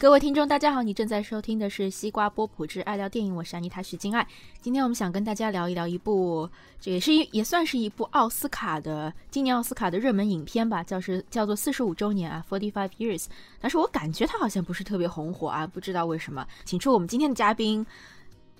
[0.00, 4.24] 各位听众，大家好，你正在收听的是西瓜波普之爱聊电影，我是安妮塔徐金爱。
[4.60, 6.48] 今天我们想跟大家聊一聊一部，
[6.80, 13.26] 这也是一也算是一部奥斯卡的今年奥斯卡的热门影片吧，叫是叫做四十五周年啊，Forty Five Years。
[13.60, 16.46] 但是我感觉它好像不是特别红火啊，不知道为什么。
[16.64, 17.84] 请出我们今天的嘉宾，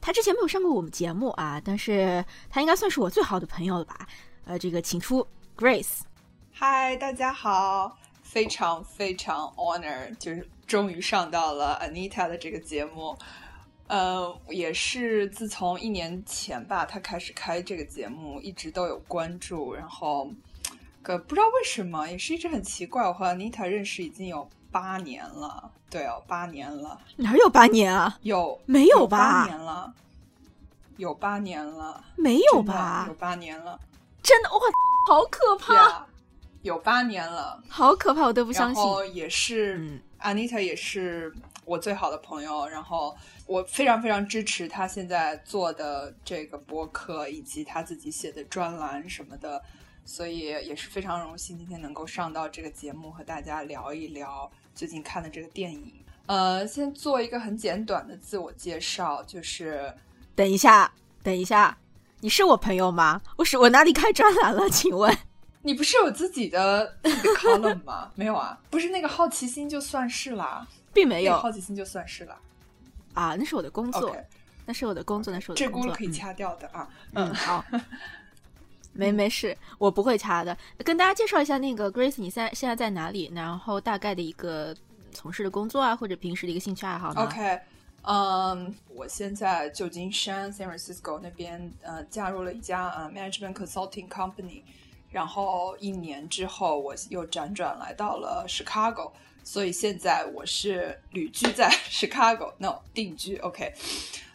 [0.01, 4.09] 他之前没有上过我们节目啊，但是他应该算是我最好的朋友了吧？
[4.45, 5.25] 呃，这个请出
[5.57, 6.01] Grace。
[6.53, 13.19] 嗨，大家好，非常非常 honor，就是终于上到了 Anita 的这个节目。
[13.89, 19.73] 呃，也是自从一年前吧，他开始开这个节目，一直都有关注。
[19.73, 20.31] 然后，
[21.03, 23.03] 可不知道为什么，也是一直很奇怪。
[23.09, 27.01] 我和 Anita 认识已经有八年了，对哦，八年了。
[27.17, 28.19] 哪有八年啊？
[28.21, 29.47] 有没有吧？
[29.47, 29.95] 八年了，
[30.99, 33.07] 有八年了，没有吧？
[33.09, 33.81] 有八年了，
[34.23, 34.59] 真的哇，
[35.09, 36.07] 好可怕！
[36.61, 38.85] 有八年了，好可怕，我都不相信。
[38.85, 42.67] 然后也是，Anita 也是我最好的朋友。
[42.69, 43.17] 然后
[43.47, 49.63] 我非常非常支持他现在做的这个博客，以及他自己写的专栏什么的。
[50.05, 55.93] 所以也是非常荣幸今天能够上到这个节目，和大家聊一聊最近看的这个电影。
[56.25, 59.95] 呃，先做一个很简短的自我介绍，就是
[60.35, 60.91] 等一下，
[61.23, 61.77] 等一下，
[62.21, 63.21] 你是我朋友吗？
[63.37, 64.71] 我是我哪里开专栏了？
[64.71, 65.15] 请问？
[65.63, 66.97] 你不是有自己的
[67.37, 68.11] column 吗？
[68.17, 72.39] 没有啊，不是那个好奇心就算是啦，并没有好奇心就算是啦
[73.15, 74.17] 啊，那是我的工作，
[74.65, 76.89] 那是我的工作，那是我的工作，这可以掐掉的啊。
[77.15, 77.65] 嗯，好，
[78.93, 80.57] 没没事，我不会掐的。
[80.79, 83.31] 跟大家介绍一下，那个 Grace，你现在现在在哪里？
[83.35, 84.75] 然后大概的一个
[85.13, 87.61] 从事的工作啊，或者平时的一个兴趣爱好呢？OK，
[88.03, 94.63] 嗯，我现在旧金山 San Francisco 那边呃，加入了一家呃 management consulting company。
[95.11, 103.73] 然后一年之后，我又辗转来到了 Chicago，所以现在我是旅居在 Chicago，no 定居，OK，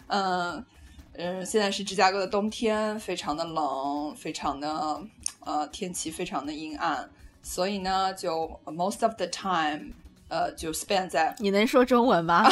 [0.08, 0.66] 嗯
[1.14, 5.00] 嗯，现在是芝加哥的冬天，非常的冷，非常的
[5.42, 7.08] 呃天气非常的阴暗，
[7.44, 9.92] 所以呢，就 most of the time，
[10.30, 12.50] 呃，就 spend 在你能说中文吗？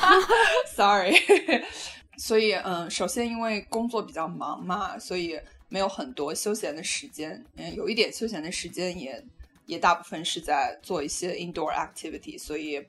[0.74, 1.14] Sorry，
[2.16, 5.38] 所以嗯，首先因为工作比较忙嘛，所以。
[5.70, 9.24] 没有很多休闲的时间，嗯，有一点休闲的时间也
[9.64, 12.84] 也大部分是在做一些 indoor activity，所以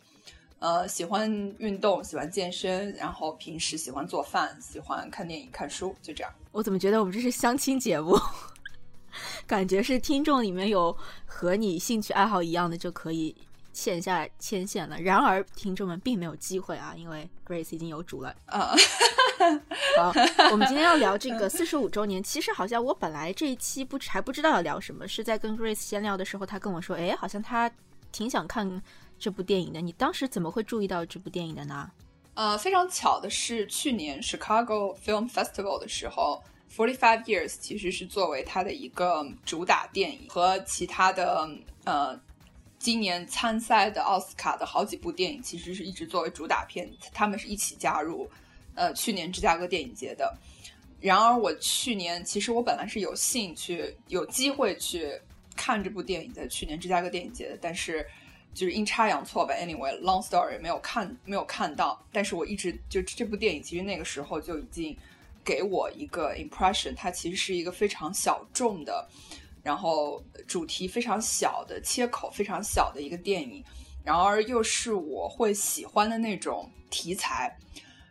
[0.59, 6.33] 呃喜欢运动，喜欢健身，然后平时喜欢做饭，喜欢看电影、看书，就这样。
[6.51, 8.17] 我怎么觉得我们这是相亲节目？
[9.45, 13.35] 感觉是听众里面有和你兴趣爱好一样的就可以。
[13.73, 18.75] 线下牵线了，然而听众们并没有机会啊，因为 Grace 已经有主了啊。
[19.97, 20.13] 好，
[20.51, 22.21] 我们今天要聊这个 四十五周年。
[22.21, 27.71] 其实好像我本来这一期不还不知道要聊什么，是在跟 Grace 闲聊的时候，他跟我说，哎，好像他
[28.11, 28.81] 挺想看
[29.17, 29.81] 这部电影的。
[29.81, 31.89] 你当时怎么会注意到这部电影的呢？
[32.35, 36.43] 呃，非常巧的是，去年 Chicago Film Festival 的时候
[36.73, 41.49] ，Forty Five Years 其实是作为他的一个主打电影，和其他的
[41.85, 42.19] 呃。
[42.81, 48.27] 今年参赛的奥斯卡的好几部电影，其实是一直作为主打片，他们是一起加入，
[48.73, 50.35] 呃，去年芝加哥电影节的。
[50.99, 55.13] 然而，我去年其实我本来是有兴趣、有机会去
[55.55, 58.03] 看这部电影，在去年芝加哥电影节的，但是
[58.51, 59.53] 就是阴差阳错吧。
[59.53, 62.03] Anyway，long story 没有看，没有看到。
[62.11, 64.97] 但是我一直就这部电影，其实那个时候就已经
[65.45, 69.07] 给我一个 impression，它其实是一个非常小众的。
[69.63, 73.63] 然后主题非常小的切口非常小的一个电影，
[74.03, 77.55] 然而又是我会喜欢的那种题材。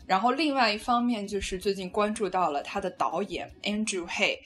[0.06, 4.38] 然后另外一方面就是最近关注到了他的导演 Andrew Hay，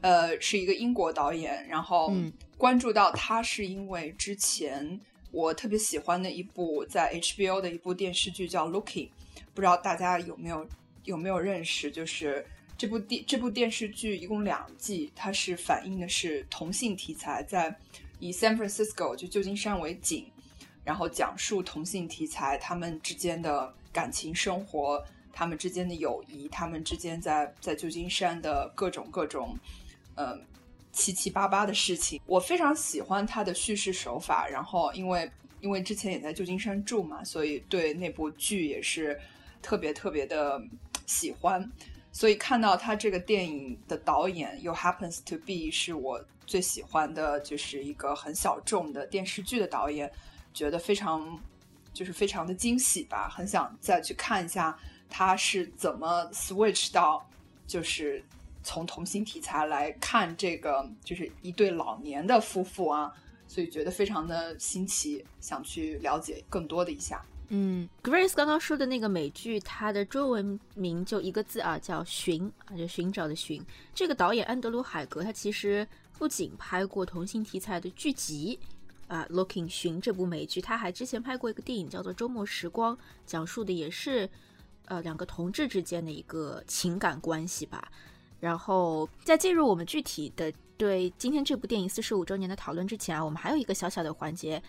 [0.00, 1.66] 呃，是一个英国导演。
[1.68, 2.12] 然后
[2.56, 9.08] 关注到他是因为之前我特别喜欢的一部在 HBO 的一部电视剧叫《Looking》，
[9.52, 10.66] 不知道大家有没有
[11.04, 11.90] 有没有认识？
[11.90, 12.46] 就是。
[12.82, 17.72] 这部电这部电视剧一共两季，它是反映的是同性题材，在
[18.18, 20.26] 以 San Francisco 就旧金山为景，
[20.82, 25.00] 然后讲述同性题材他们之间的感情生活，
[25.32, 29.56] 他们之间的友谊，他们之间在在旧金山的各种各种，
[30.16, 30.36] 呃，
[30.90, 32.20] 七七八八的事情。
[32.26, 35.30] 我非常喜欢他的叙事手法，然后因为
[35.60, 39.20] 因为之前也在旧金山住嘛，所以对那部剧也是
[39.62, 40.60] 特别特别的
[41.06, 41.70] 喜欢。
[42.12, 50.12] 所以看到他这个电影的导演又 happens to be 是我最喜欢的，就是一个很小众的电视剧的导演，
[50.52, 51.40] 觉得非常
[51.94, 54.78] 就是非常的惊喜吧，很想再去看一下
[55.08, 57.26] 他是怎么 switch 到
[57.66, 58.22] 就是
[58.62, 63.10] 从同性题材来看这个就是一对老年的夫妇啊，
[63.48, 67.24] 所以觉得非常的新奇，想去了解更多的一下。
[67.54, 73.62] 嗯，Grace 刚刚说的那个美剧，它的中文名就一个字啊，叫《寻》啊，就寻找的寻。
[73.94, 75.86] 这个导演安德鲁·海格，他其实
[76.18, 78.58] 不仅拍过同性题材的剧集
[79.06, 82.96] 啊，《Looking 寻》这部美剧，他还之前拍过一个电影叫做《周末时光》，
[83.26, 84.26] 讲述的也是
[84.86, 87.92] 呃两个同志之间的一个情感关系吧。
[88.40, 94.62] 然后在进入我们具体的对今天这部电影四十五周年的讨论之前啊，我们还有一个小小的环节，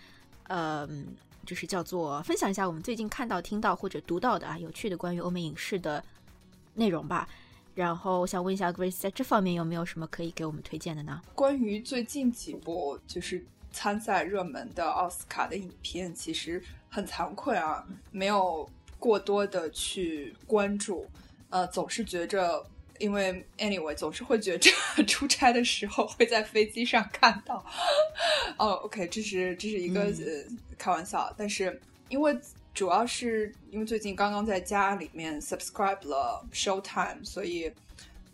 [0.48, 1.06] 嗯。
[1.44, 6.02] 就是叫做分享一下我们最近看到、听到或者读到的啊有趣的关于欧美影视的
[6.74, 7.28] 内容吧。
[7.74, 11.20] 然后我想问一下 Grace，在这方面有没有什么可以给我们推荐的呢？
[11.34, 18.68] 关于最近几部就是参赛热门的奥斯卡的影片，其实很惭愧啊，没有
[18.98, 21.06] 过多的去关注。
[21.50, 22.64] 呃，总是觉着。
[23.04, 24.70] 因为 anyway 总是会觉着
[25.06, 27.62] 出差的时候会在飞机上看到，
[28.56, 31.78] 哦，OK，这是这是一个呃开玩笑，但是
[32.08, 32.34] 因为
[32.72, 37.70] 主要是因为最近刚刚在家里面 subscribe 了 Showtime，所以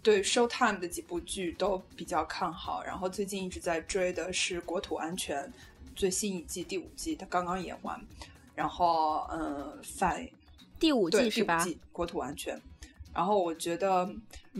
[0.04, 2.84] 对 Showtime 的几部剧都比较看好。
[2.84, 5.42] 然后最近一直在追的是《国土安全》
[5.96, 8.00] 最新一季第五季，它刚刚演完。
[8.54, 10.24] 然后嗯，反
[10.78, 11.66] 第五季是吧？
[11.90, 12.56] 国土安全。
[13.12, 14.08] 然后我觉得，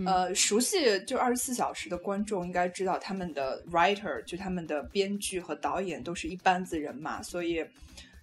[0.07, 7.67] 呃，熟悉就二十四小时的观众应该知道，他们的 writer 就他们的编剧和导演都是一班子人嘛，所以，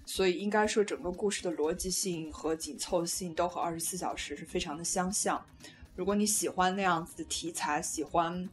[0.06, 5.46] 所以应该说整个故事的逻辑性和紧凑性都和二十四小时是非常的相像。
[5.98, 8.48] 如果你喜欢那样子的题材，喜欢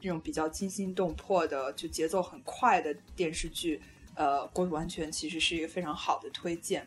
[0.00, 3.82] 这种比较惊心动魄的，就节奏很快的电视剧，
[4.14, 6.86] 呃，《国土安全》其实是一个非常好的推荐。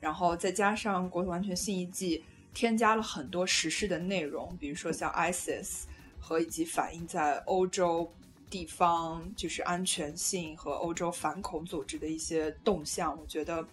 [0.00, 2.24] 然后再加上《国土安全》新一季。
[2.52, 5.84] 添加了很多时事的内容，比如说像 ISIS
[6.18, 8.10] 和以及反映在欧洲
[8.50, 13.64] 地方就是安全性和欧洲反恐组织的一些动向，我觉得，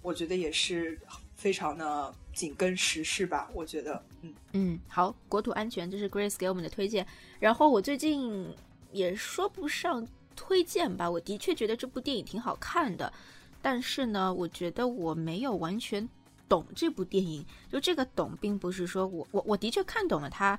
[0.00, 0.98] 我觉得也是
[1.34, 3.50] 非常的紧跟时事吧。
[3.52, 7.06] 我觉得，嗯嗯，好，国土安全这是 Grace 给我们的推荐。
[7.40, 8.48] 然后我最近
[8.92, 13.12] 也说不上推荐吧，我的确觉得这部电影挺好看的，
[13.60, 16.08] 但是呢，我觉得我没有完全。
[16.52, 20.58] 懂这部电影，就这个懂，并不是说我我我的确看懂了它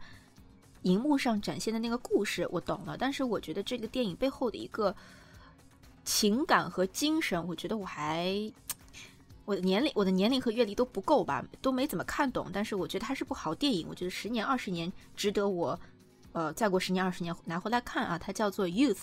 [0.82, 2.98] 荧幕上展现的那个故事，我懂了。
[2.98, 4.96] 但是我觉得这个电影背后的一个
[6.04, 8.52] 情感和精神，我觉得我还
[9.46, 12.50] 我的年龄我的年龄和阅历都不够吧，都没怎么看懂。
[12.52, 15.80] 但是我觉得它是部好电影，我觉得十年二十年值得我
[16.32, 18.18] 呃再过十年二十年拿回来看啊。
[18.18, 18.96] 它叫做《Youth》，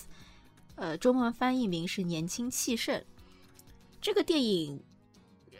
[0.75, 2.99] 呃，中文翻译名是《年轻气盛》。
[4.01, 4.83] 这个电影。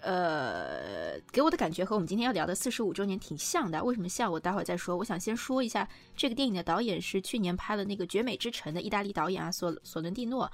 [0.02, 3.84] 呃，给我的感觉和我们今天要聊的四十五周年挺像的。
[3.84, 4.32] 为什么像？
[4.32, 4.98] 我待会儿再说。
[4.98, 10.52] 我想先说一下，这个电影的导演是去年拍了那个《绝美之城》的意大利导演啊，索索伦蒂诺。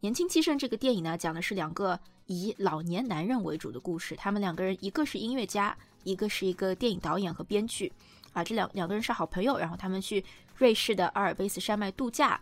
[0.00, 4.16] 年轻气盛这个电影呢，讲的是两个以老年男人为主的故事。
[4.16, 7.92] 他们两个人，一个是音乐家，一个是一个电影导演和编剧。
[8.32, 10.24] 啊，这两两个人是好朋友，然后他们去
[10.56, 12.40] 瑞士的阿尔卑斯山脉度假。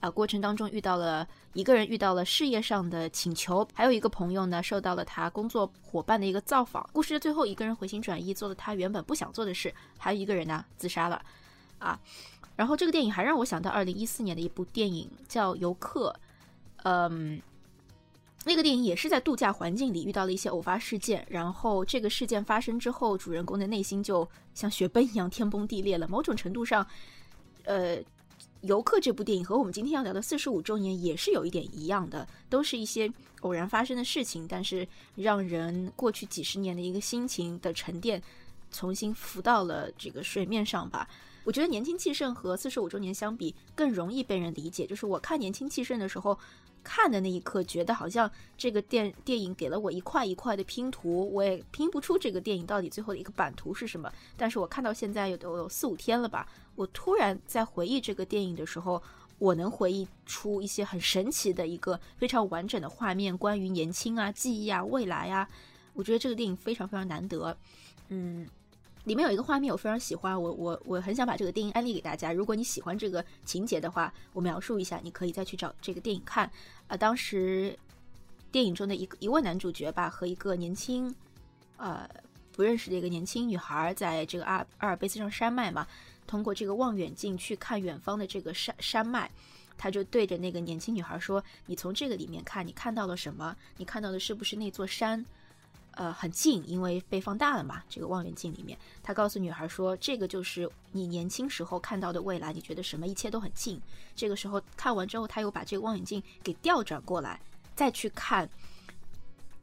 [0.00, 6.88] 啊，过程当中遇到了一个人，遇到了事业上的请求，还有一个朋友呢，受到了他工作伙伴的一个造访。
[6.92, 11.20] 故事的最后，一个人回心转意，做了他原本不想做的事；还有一个人呢，自杀了。
[11.80, 11.98] 啊，
[12.54, 16.14] 然后这个电影还让我想到二零一四年的一部电影叫《游客》。
[16.84, 17.42] 嗯，
[18.44, 26.06] 那个电影也是在度假环境里遇到了一些偶发事件，然后这个事件发生之后，主人公的内心就像雪崩一样天崩地裂了。
[26.06, 26.86] 某种程度上，
[27.64, 27.98] 呃。
[28.62, 33.10] 游客这部电影和我们今天要聊的四十五周年也是有一点一样的，都是一些
[33.42, 38.20] 偶然发生的事情，但是让人过去几十年的一个心情的沉淀，
[38.72, 41.08] 重新浮到了这个水面上吧。
[41.48, 46.38] 我觉得年轻气盛和四十五周年相比更容易被人理解，就是我看年轻气盛的时候。
[46.84, 54.10] 看的那一刻，觉得好像这个电电影给了我一块一块的拼图，我也拼不出这个电影到底最后的一个版图是什么。
[54.38, 59.02] 但是我看到现在有都有四五天了吧，我突然在回忆这个电影的时候，
[59.38, 65.46] 我能回忆出一些很神奇的一个非常完整的画面，关于年轻啊、记忆啊、未来啊，
[65.92, 67.56] 我觉得这个电影非常非常难得，
[68.08, 68.46] 嗯。
[69.08, 72.30] 里面有一个画面我非常喜欢，我我我很想把这个电影安利给大家。
[72.30, 76.48] 如果你喜欢这个情节的话，我描述一下，你可以再去找这个电影看。
[76.88, 77.76] 啊，当时
[78.52, 81.12] 电影中的一个一位男主角吧，和一个年轻
[81.78, 82.06] 呃
[82.52, 85.86] 不认识的一个年轻女孩，在这个阿阿尔卑斯上山脉嘛，
[86.26, 89.30] 通过这个望远镜去看远方的这个山山脉，
[89.78, 93.56] 他就对着那个年轻女孩说：“你从这个里面看，你看到了什么？
[93.78, 95.24] 你看到的是不是那座山？”
[95.98, 97.82] 呃，很近，因为被放大了嘛。
[97.88, 102.52] 这个望远镜里面，他告诉女孩说：“这个就是你年轻时候看到的未来。
[102.52, 103.82] 你觉得什么一切都很近。”
[104.14, 107.40] 这个时候看完之后，他又把这个望远镜给调转过来，
[107.74, 108.48] 再去看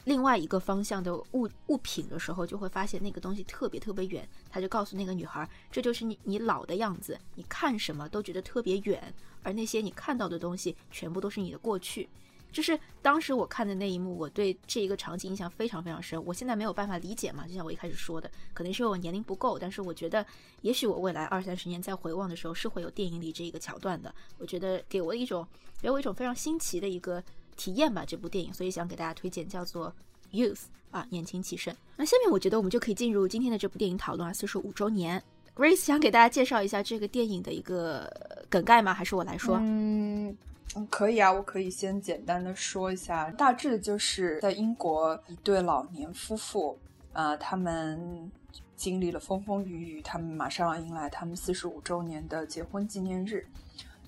[0.03, 4.27] 另外一个方向的物物品的时候，就会发现那个东西特别特别远。
[4.49, 12.09] 他就告诉那个女孩，这就是你你老的样子，你看什么都觉得特别远，而那些你看到的东西，全部都是你的过去。
[12.55, 16.23] 就是当时我看的那一幕，我对这一个场景印象非常非常深。
[16.23, 20.25] 我现在没有办法理解嘛，就像我一开始说的，可能是因为我年龄不够，但是我觉得，
[20.61, 24.15] 也许我未来二三十年再回望的时候，是会有电影里这一个桥段的。
[24.37, 25.45] 我觉得给我一种
[25.81, 27.21] 给我一种非常新奇的一个
[27.57, 29.93] 体验吧，这部电影，所以想给大家推荐，叫做
[30.33, 30.53] 《Youth》
[30.91, 31.75] 啊，年轻气盛。
[31.97, 35.21] 那下面我觉得我们就可以进入今天的这部电影讨论啊，四十五周年。
[35.53, 38.09] Grace 想给大家介绍一下这个电影的一个
[38.49, 38.93] 梗概吗？
[38.93, 39.57] 还是我来说？
[39.61, 40.35] 嗯。
[40.73, 46.77] 嗯，可以啊，我可以先简单的说一下，大致就是在英国一对老年夫妇，
[47.13, 48.31] 呃，他们
[48.75, 53.45] 经历了风风雨雨，他们马上要迎来他们四十五周年的结婚纪念日。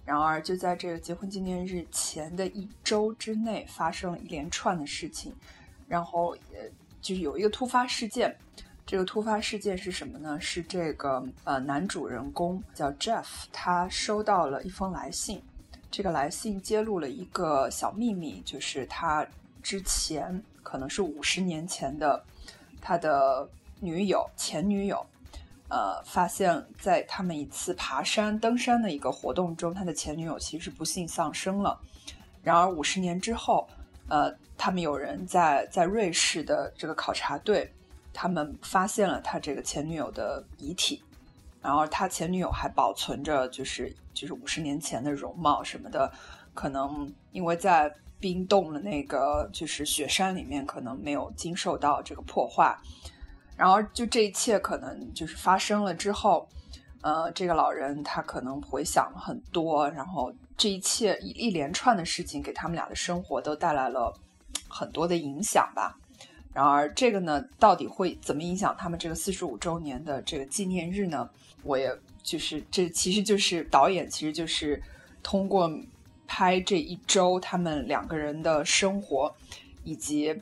[0.04, 5.34] 然而，就在这个结婚纪念日前的一周之内，发生了一连串的事情，
[5.88, 6.60] 然后呃，
[7.02, 8.36] 就是有一个突发事件。
[8.86, 10.40] 这个突发事件是什么呢？
[10.40, 15.42] 是这个呃，男主人公叫 Jeff，他收到了一封来信。
[15.90, 19.26] 这个来信揭露了一个小秘密，就是他
[19.64, 22.24] 之前可能是五十年前的
[22.82, 23.48] 他的
[23.80, 25.06] 女友前女友，
[25.70, 31.80] 呃，发现，在他们一次爬山登山的一个活动中，他的前女友其实不幸丧生了。
[32.44, 33.68] 然而五十年之后，
[34.08, 37.70] 呃，他们有人在在瑞士的这个考察队，
[38.14, 41.02] 他们发现了他这个前女友的遗体。
[41.62, 46.12] 然后他前女友还保存着，就是就是五十年前的容貌什么的，
[46.54, 52.76] 可能因为在冰冻的那个就是雪山里面，可能没有经受到这个破坏。
[53.56, 56.48] 然后就这一切可能就是发生了之后，
[57.02, 64.14] 呃，这个老人他可能回想了很多，然后这一切一一连串的事情给他们俩的生活都带来了
[64.70, 65.98] 很多的影响吧。
[66.58, 71.30] 然而这个呢，到底会怎么影响他们这个四十五周年的这个纪念日呢？
[71.62, 74.82] 我也就是这，其实就是导演，其实就是
[75.22, 75.72] 通过
[76.26, 79.32] 拍这一周他们两个人的生活，
[79.84, 80.36] 以及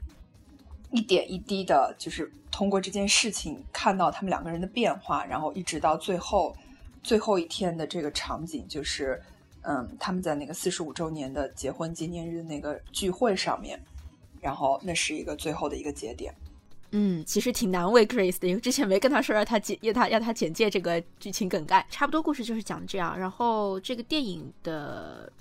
[0.92, 6.56] 一点一滴的，就是通过这件事情看到他们两个人的变化，然后一直到最后
[7.04, 9.22] 最后一天的这个场景，就是
[9.64, 13.78] 嗯，他们在那个四十五周年的结婚纪念日那个聚会上面。
[14.46, 16.32] 然后那是一个最后的一个节点，
[16.92, 23.18] 嗯，其实挺难为 Grace 的，因为之前没跟他说让他简要他要他简介这个剧情梗概，差不多故事就是讲这样。
[23.18, 25.34] 然后这个电影的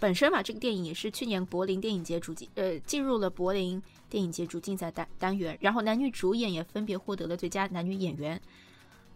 [0.00, 8.40] 本身嘛，这个电影也是去年柏林电影节主竞呃进入了柏林电影节主竞赛单单元，然后男女主演也分别获得了最佳男女演员，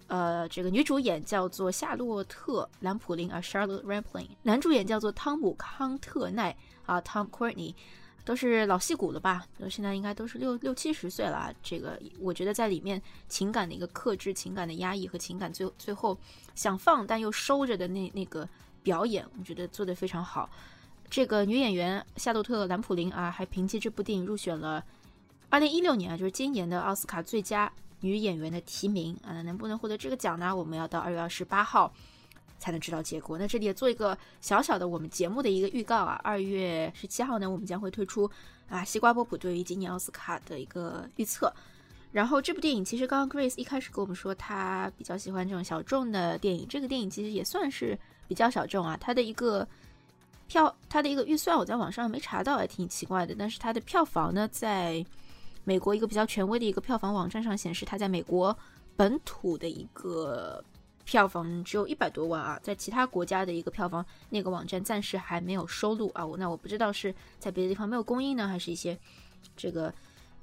[0.09, 6.55] 呃，这个女主演叫做夏洛特兰普林啊 Charlotte Rampling，男主演叫做汤姆康特奈
[6.85, 7.75] 啊 Tom Courtney。
[8.31, 9.45] 都是老戏骨了吧？
[9.69, 11.53] 现在应该都是六六七十岁了。
[11.65, 16.17] 这个我觉得在里面情感的一个克制、情感的压抑和情感最最后
[16.55, 18.49] 想放但又收着的那那个
[18.85, 20.49] 表演，我觉得做得非常好。
[21.09, 24.85] 这个女演员夏洛特·兰普林啊，还凭借这部电影入选了
[25.49, 29.43] 二零一六年啊，就是今年的奥斯卡最佳女演员的提名啊。
[29.43, 30.55] 能不能获得这个奖呢？
[30.55, 31.93] 我们要到二月二十八号。
[32.61, 33.37] 才能知道结果。
[33.37, 38.31] 那这里也做一个小小的我们节目的一个预告啊，二月十七号呢，我们将会推出
[38.69, 41.53] 啊西瓜波普对于今年奥斯卡的一个预测。
[42.13, 47.99] 然后这部电影其实刚刚 Grace 一开始跟我们说他比较喜欢这种小众的电影，这个电影其实也算是
[48.29, 48.97] 比较小众啊。
[49.01, 49.67] 它的一个
[50.47, 53.35] 票，它的一个预算我在网上没查到，还挺奇怪的。
[53.39, 55.05] 但是它的票房呢，在
[55.65, 58.57] 美国一个比较权威的一个票房网站上显示，它在美国
[58.97, 60.63] 本土的一个。
[61.11, 66.25] 票房只有一百多万啊，在其他国家的一个票房，那个网站暂时还没有收录啊。
[66.25, 68.97] 我那我不知道是在别的地方没有公映呢，还是一些
[69.57, 69.93] 这个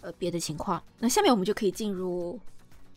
[0.02, 0.84] 呃别的情况。
[1.00, 2.38] 那下面我们就可以进入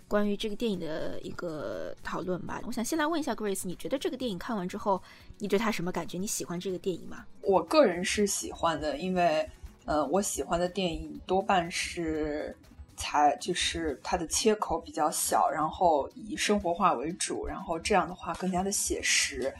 [0.09, 2.61] 关于这个电影的一个讨论吧。
[2.67, 5.01] 我想先来问一下 Grace，你觉得这个电影看完之后，
[5.39, 6.19] 你对它什么感觉？
[6.19, 7.25] 你喜欢这个电影吗？
[7.43, 9.49] 我个人是喜欢的，因为
[9.85, 12.53] 呃，我喜欢的电影多半是。
[13.01, 19.53] 才就是它的切口比较小，然后以生活化为主，然后这样的话更加的写实，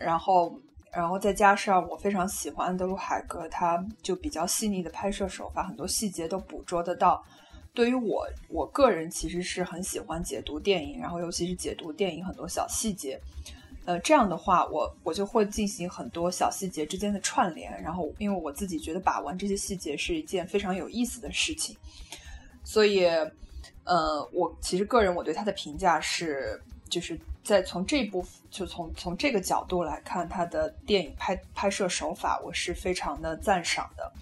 [0.00, 0.56] 然后
[0.92, 7.22] 然后再加上我非常喜欢安德鲁海格，他就比较细腻的拍摄手法，很多细节都捕捉得到。
[7.74, 13.20] 对于我我个人其实是很喜欢解读电影，然后尤其是解读电影很多小细节，
[13.84, 21.76] 呃，这样的话我我就会进行很多小细节之间的串联，然后因为我自己觉得把玩这些细节是一件非常有意思的事情。
[22.66, 23.06] 所以，
[23.84, 34.12] 呃，我其实个人我对他的评价是，就是在从这部就从从这个角度来看，他的电影拍拍摄手法我是非常的赞赏的。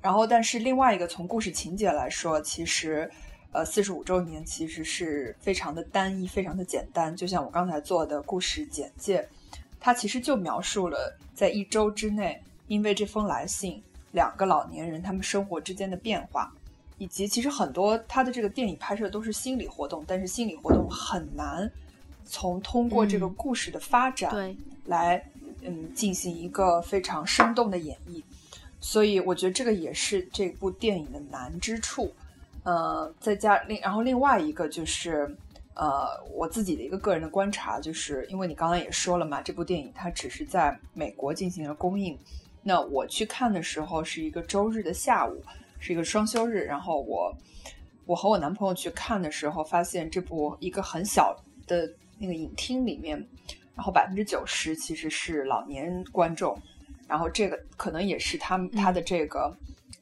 [0.00, 3.10] 然后，但是另外一个从故事情节来说，其实，
[3.50, 7.14] 呃，四十五周年其实是非常的单一，非常的简单。
[7.16, 9.28] 就像我刚才做的故事简介，
[9.80, 16.54] 它其实就描述了在一周之内，因为这封来信，两个老年人他们生活之间的变化，
[17.02, 21.68] 以及其实很多他的这个电影拍摄都是心理活动，但是心理活动很难
[22.24, 25.24] 从通过这个故事的发展对来。
[25.64, 28.20] 嗯，进行一个非常生动的演绎，
[28.80, 32.12] 所以我觉得这个也是这部电影的难之处。
[32.64, 35.32] 呃，再加另，然后另外一个就是，
[35.74, 42.18] 呃，我自己的一个个人的观察，就是因为你刚刚也说了嘛，这部电影它只是在美国进行了公映，
[42.64, 45.40] 那我去看的时候是一个周日的下午，
[45.82, 47.36] 是一个双休日，然后我
[48.06, 51.36] 我和我男朋友去看的时候，发现这部一个很小
[51.66, 53.28] 的那个影厅里面。
[53.74, 56.56] 然后百分之九十其实是老年观众，
[57.08, 59.50] 然后这个可能也是他他的这个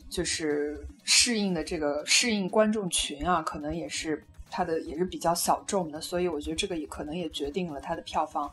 [0.08, 8.50] 就是适应的这个适应观众群啊，可能也是他的也是比较小众的，所以我觉得这个也可能也决定了他的票房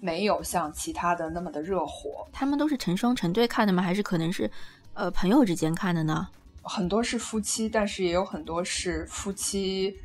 [0.00, 2.26] 没有像其他的那么的热火。
[2.32, 3.80] 他们都是成双成对看的吗？
[3.80, 4.50] 还是可能是
[4.94, 6.26] 呃朋友之间看的呢？
[6.66, 9.96] 很多是夫妻，但是也有很多是夫妻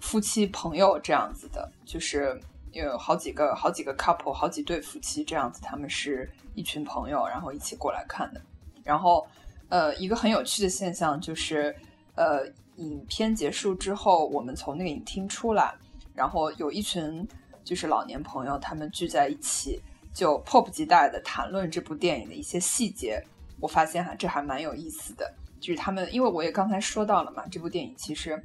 [0.00, 2.40] 夫妻朋友这样子的，就是。
[2.72, 8.40] 有好几个、好几个 couple，好几对夫妻这样子，他们是一群朋友，然后一起过来看的。
[8.84, 9.26] 然后，
[9.68, 11.74] 呃，一个很有趣的现象就是，
[12.14, 12.46] 呃，
[12.76, 15.74] 影片结束之后，我们从那个影厅出来，
[16.14, 17.26] 然后有一群
[17.64, 19.82] 就是老年朋友，他们聚在一起，
[20.14, 23.20] 就迫不及待的谈论这部电影的一些细节。
[23.58, 28.42] 我发现哈，这还蛮有意思的，就是他们，因为我也刚才说到了嘛，这部电影其实，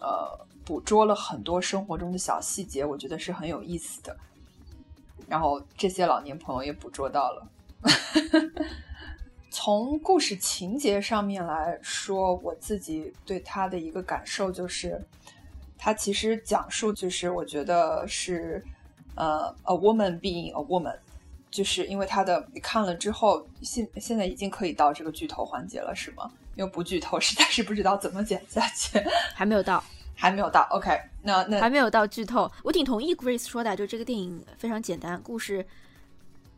[0.00, 0.44] 呃。
[0.66, 4.16] 捕捉了很多生活中的小细节，我觉得是很有意思的。
[5.28, 7.48] 然后这些老年朋友也捕捉到了。
[9.48, 15.00] 从故事情节上面来说，我自己对他的一个感受就是，
[15.78, 18.60] 他其实讲述就是我觉得是
[19.14, 20.98] 呃，a woman being a woman，
[21.48, 26.28] 就是因为他的你看了之后，现现在已经可以到这个剧透环节了，是吗？
[26.56, 29.00] 因为不剧透 实在是不知道怎么剪下去，
[29.34, 29.82] 还没有到。
[30.18, 32.50] 还没有到，OK，那那还没有到剧透。
[32.64, 35.62] 我挺同意 Grace 说的，就这个电影非常简单，故事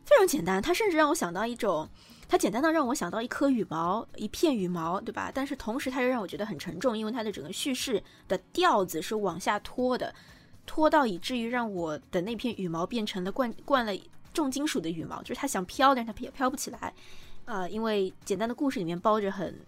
[0.04, 0.62] 非常简单。
[0.62, 1.88] 它甚至让我想到一种，
[2.28, 5.32] 它简单到让我想到一颗羽毛，一片羽毛，对吧？
[5.34, 10.14] 但是同时，它又让我觉得很沉重，因为它的整个叙事的调子是往下拖的，
[10.64, 13.92] 拖到以至于让我的那片羽毛变成了灌灌了
[14.32, 16.94] 重金属的羽毛，就是它想飘，但是它飘飘不起来。
[17.44, 19.58] 呃，因为简单的故事里面包着很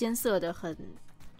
[0.00, 0.74] 艰涩的很。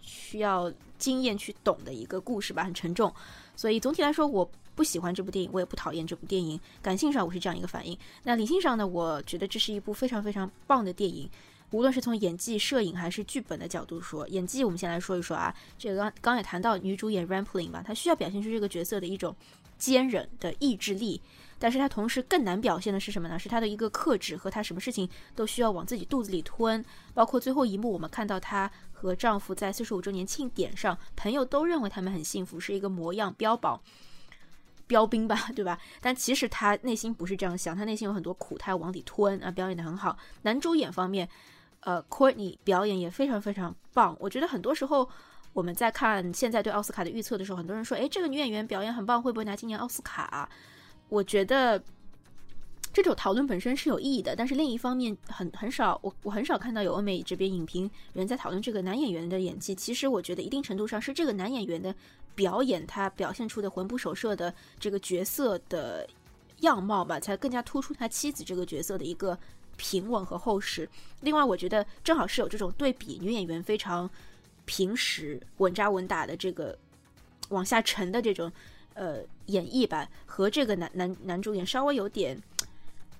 [0.03, 3.13] 需要经验去懂的一个故事吧，很沉重，
[3.55, 6.59] 所以总体来说，我不喜欢这部电影，我也不讨厌这部电影。
[6.81, 8.85] 感性上我是这样一个反应，那理性上呢？
[8.85, 11.29] 我觉得这是一部非常非常棒的电影，
[11.69, 19.35] 无论是从演技、摄影还是剧本的角度说，演技我们先来说一说啊，这个刚刚也谈到女主演 Rampling 吧，她需要表现出这个角色的一种
[19.77, 21.21] 坚韧的意志力。
[21.61, 23.37] 但是他同时更难表现的是什么呢？
[23.37, 33.79] 是他的一个克制和他什么事情都需要往自己肚子里吞，包括最后一幕，我们看到她和丈夫在四十五周年庆典上，朋友都认为他们很幸福，是一个模样标榜
[34.87, 35.79] 标兵吧，对吧？
[36.01, 39.51] 但其实他内心不是这样想，他内心有很多苦，他要往里吞啊。
[39.51, 41.29] 表演的很好，男主演方面，
[41.81, 44.17] 呃，Courtney 表演也非常非常棒。
[44.19, 45.07] 我觉得很多时候
[45.53, 50.49] 我们在看现在对奥斯卡的预测的时候，很多人说，诶，这个女演员表演很棒，会不会拿今年奥斯卡？
[51.11, 51.83] 我觉得
[52.93, 59.75] 这种讨论本身是有意义的，但是另一方面，很很少，我我很少看到有欧美这边影评人在讨论这个男演员的演技。
[59.75, 61.93] 其实我觉得一定程度上是这个男演员的
[62.33, 66.07] 表演，他表现出的魂不守舍的这个角色的
[66.61, 69.37] 样貌吧，才更加突出他妻子这个角色的一个
[69.75, 70.87] 平稳和厚实。
[71.19, 74.09] 另外，我觉得正好是有这种对比，女演员非常
[74.63, 76.77] 平实、稳扎稳打的这个
[77.49, 78.49] 往下沉的这种。
[78.93, 82.37] 呃，演绎吧，和这个男男男主演稍微有点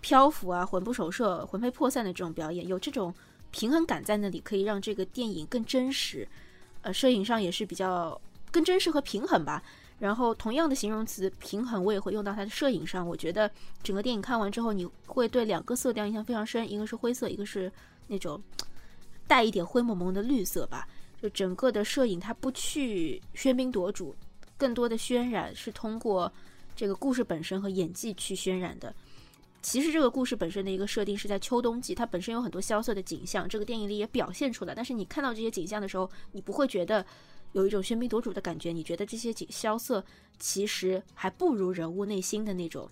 [0.01, 3.13] 漂浮啊，魂不守舍、魂飞魄散的这种表演，有这种
[3.51, 6.27] 平衡感在那里，可以让这个电影更真实。
[6.81, 8.19] 呃，摄影上也是比较
[8.51, 9.63] 更真实和平衡吧。
[9.99, 13.07] 然后，同样的形容词平衡，我也会用到它的摄影上。
[13.07, 13.49] 我觉得
[13.83, 17.71] 整个电影看完之后，你会对两个色调印象非常深，一个是灰色，一个是
[18.07, 18.41] 那种
[19.27, 20.87] 带一点灰蒙蒙的绿色吧。
[21.21, 24.15] 就整个的摄影，它不去喧宾夺主。
[24.61, 26.31] 更多的渲染是通过
[26.75, 28.93] 这个故事本身和演技去渲染的。
[29.63, 34.75] 其实这个故事本身的一个设定是在秋冬季，它本身有很多萧瑟的景象，这个电影里也表现出来。
[34.75, 37.03] 但是你看到这些景象的时候，你不会觉得
[37.53, 40.05] 有一种喧宾夺主的感觉，你觉得这些景萧瑟
[40.37, 42.87] 其实还不如人物内心的那种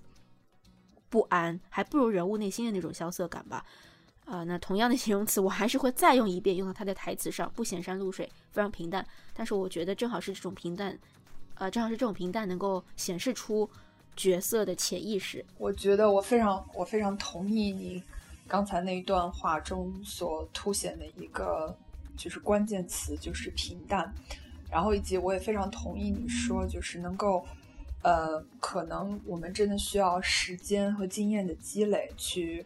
[1.07, 3.63] 不安，还不如人物内心的那种萧瑟感吧。
[4.25, 9.05] 啊，那同样的形容词我还是会再用一遍，用到他的台词上，不显山露水，非常平淡。
[9.33, 10.97] 但是我觉得正好是这种平淡，
[11.59, 13.69] 呃，正好是这种平淡能够显示出
[14.15, 15.45] 角色的潜意识。
[15.57, 18.01] 我觉得我非常我非常同意你
[18.47, 21.77] 刚才那一段话中所凸显的一个
[22.15, 24.11] 就是关键词，就是平淡。
[24.71, 27.45] 然后以及我也非常同意你说，就是能够，
[28.03, 32.65] 呃，可能我们真的需要时间和经验的积累，去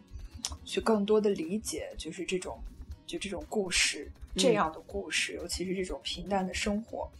[0.64, 2.58] 去更多的理解，就是这种
[3.06, 7.10] 就这种故事这样的故事，尤其是这种平淡的生活。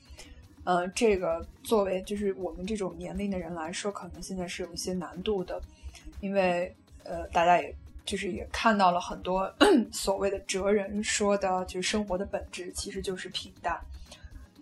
[0.64, 5.60] 嗯，这个作为就是我们这种年龄的人来说，可能现在是有一些难度的，
[6.20, 6.74] 因为
[7.04, 7.74] 呃，大家也
[8.04, 9.52] 就是也看到了很多
[9.92, 13.78] 所谓的哲人说的，就是生活的本质其实就是平淡。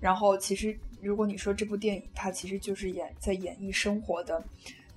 [0.01, 4.43] 然后，其实如果你说这部电影，它其实就是演在演绎生活的，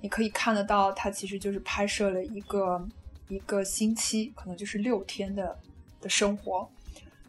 [0.01, 2.83] 你可以看得到，它其实就是拍摄了一个
[3.27, 5.55] 一个星期，可能就是六天的
[6.01, 6.67] 的生活，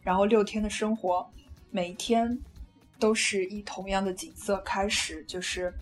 [0.01, 1.29] 然后六天的生活，
[1.69, 2.39] 每一天
[2.99, 5.73] 都是以同样的景色开始，就是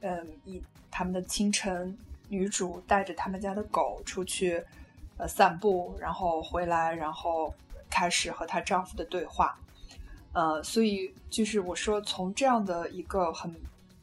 [0.00, 1.96] 嗯，以他们的清晨，
[2.28, 4.62] 女主带着他们家的狗出去
[5.16, 7.54] 呃散步，然后回来，然后
[7.88, 9.58] 开始和她丈夫的对话。
[10.32, 13.52] 呃，所以就是我说，从这样的一个很，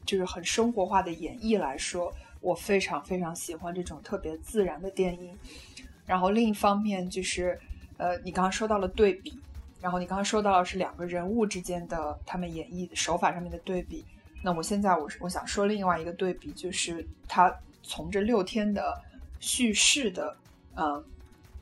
[0.04, 5.36] 就是很生活化的演绎来说，我非常非常喜欢这种特别自然的电影。
[6.04, 7.58] 然后另一方面就是，
[7.96, 9.38] 呃，你刚刚说到了对比，
[9.80, 14.04] 然后你刚刚说到的是两个人物之间的他们演绎手法上面的对比。
[14.42, 19.00] 那我现在我我想说另外一个对比，就是他从这六天的
[19.40, 20.36] 叙事的，
[20.74, 21.04] 呃，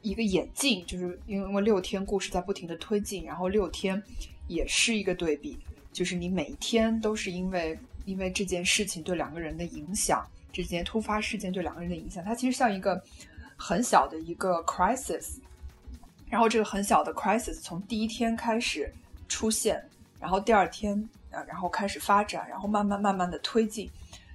[0.03, 4.03] 一个演进，就是因为六天故事在不停的推进，然后六天。
[4.49, 5.59] 也是一个对比，
[5.93, 13.03] 就是你每一天都是因为因为这件事情对两个人的影响，这件突发事件对两个人的影响，它其实像一个
[13.57, 15.39] 很小的一个 crisis，
[16.29, 18.93] 然后这个很小的 crisis 从第一天开始
[19.29, 19.83] 出现，
[20.19, 20.97] 然后第二天
[21.31, 23.91] 啊，然后开始发展，然后慢慢慢慢的推进，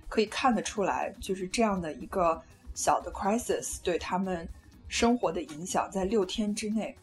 [0.10, 2.42] 可以看得出来，就是这样的一个
[2.74, 4.48] 小的 crisis 对他们
[4.88, 6.96] 生活的影响，在六天之内。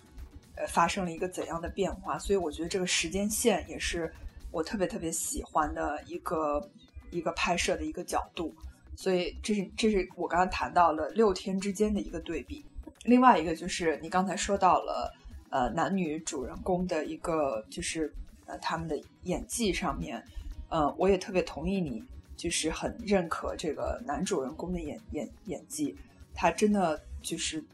[0.61, 2.19] 呃，发生了一个怎样的变化？
[2.19, 4.13] 所以我觉得这个时间线也是
[4.51, 6.69] 我特别特别喜欢的一个
[7.13, 8.53] 一个拍摄的一个角度。
[8.97, 12.65] 所以这是这是我刚刚谈到了六天之间的一个对比。
[13.09, 15.13] 另外一个就是你刚才说到了
[15.51, 18.13] 呃男女主人公的一个就是
[18.47, 20.23] 呃他们的演技上面，
[20.69, 22.05] 呃我也特别同意你，
[22.37, 25.97] 就是很认可这个男主人公的演演演技，
[26.35, 27.65] 他真的就是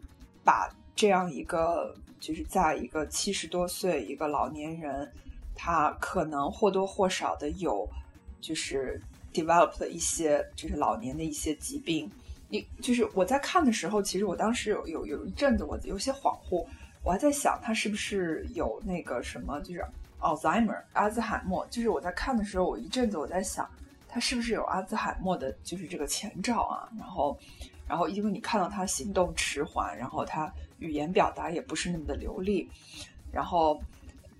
[0.42, 1.94] 把这样一个。
[2.20, 5.12] 就是在一个七十多岁一个老年人，
[5.54, 7.86] 他可能或多或少的有，
[8.40, 8.98] 就是
[9.30, 12.10] develop 了一些就是老年的一些疾病。
[12.82, 16.66] 就是我在看的时候，其实我当时有有有一阵子我有些恍惚，
[17.02, 19.84] 我还在想他是不是有那个什么，就是
[20.20, 21.66] Alzheimer 阿兹海默。
[21.70, 23.68] 就是我在看的时候，我一阵子我在想
[24.08, 26.88] 他是不是有阿兹海默的，就是这个前兆啊。
[26.98, 27.38] 然后，
[27.88, 30.52] 然后因为你看到他行动迟缓，然后他。
[30.80, 32.68] 语言表达也不是那么的流利，
[33.32, 33.80] 然后，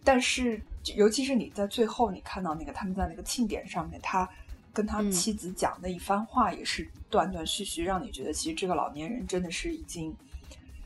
[0.03, 0.61] 但是
[0.95, 4.29] 尤其是你在最后你看到那个他们在那个庆典上面，他
[4.75, 10.15] 跟他妻子讲的一番话，也是断断续续，让你觉得其实这个老年人真的是已经，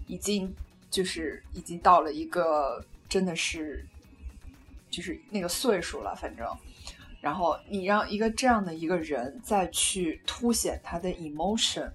[0.07, 0.55] 已经
[0.91, 3.85] 就是已经到了一个真的是，
[4.91, 6.47] 就是那个岁数了，反正，
[7.21, 11.91] 然后你让一个这样的一个人再去凸显他的 emotion，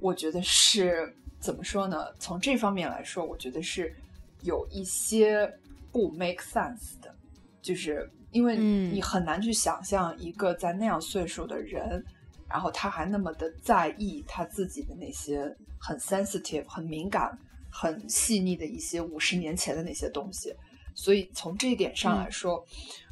[0.00, 1.14] 我觉得是。
[1.40, 2.06] 怎么说呢？
[2.18, 3.94] 从这方面来说，我觉得是
[4.40, 5.46] 有一些
[5.92, 7.14] 不 make sense 的，
[7.60, 12.04] 就是因为你很难去想象一个在那样岁数的人，
[12.48, 17.38] 然后他还那么的在意他自己的那些很 sensitive、很敏感、
[17.70, 20.54] 很细腻的一些五十年前的那些东西。
[20.94, 22.62] 所以从这一点上来说，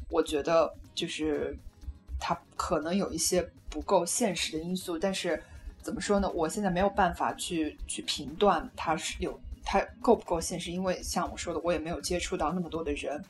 [0.09, 1.57] 我觉得就是
[2.19, 5.41] 他可能有一些不够现实的因素，但是。
[5.83, 6.31] 怎么说呢？
[6.31, 13.21] 我现在没有办法去去评断他是有他够不够现实，因为像我说的，我也没有接触到那么多的人，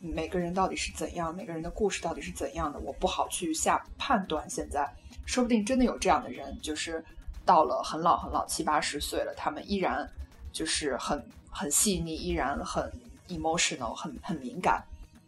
[0.00, 4.48] 每个人到底是怎样，每个人的故事到底是怎样的，我不好去下判断。
[4.50, 4.90] 现在
[5.26, 7.04] 说不定真的有这样的人，就是
[7.44, 10.10] 到了很老很老七八十岁了，他们依然
[10.52, 12.90] 就是很很细腻，依然很
[13.28, 14.82] emotional，很很敏感，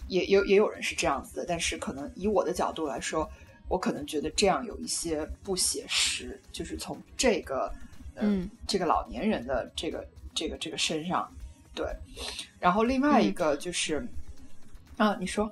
[0.09, 1.45] 也有也有人是这样子的。
[1.47, 3.31] 但是可能以我的角度来说。
[3.69, 7.73] 我可能觉得这样有一些不写实，就是从这个，
[8.17, 11.33] 嗯，这个老年人的这个这个这个身上，
[11.75, 11.87] 对。
[12.61, 14.07] 然后另外一个就是，
[14.97, 15.51] 啊，你说，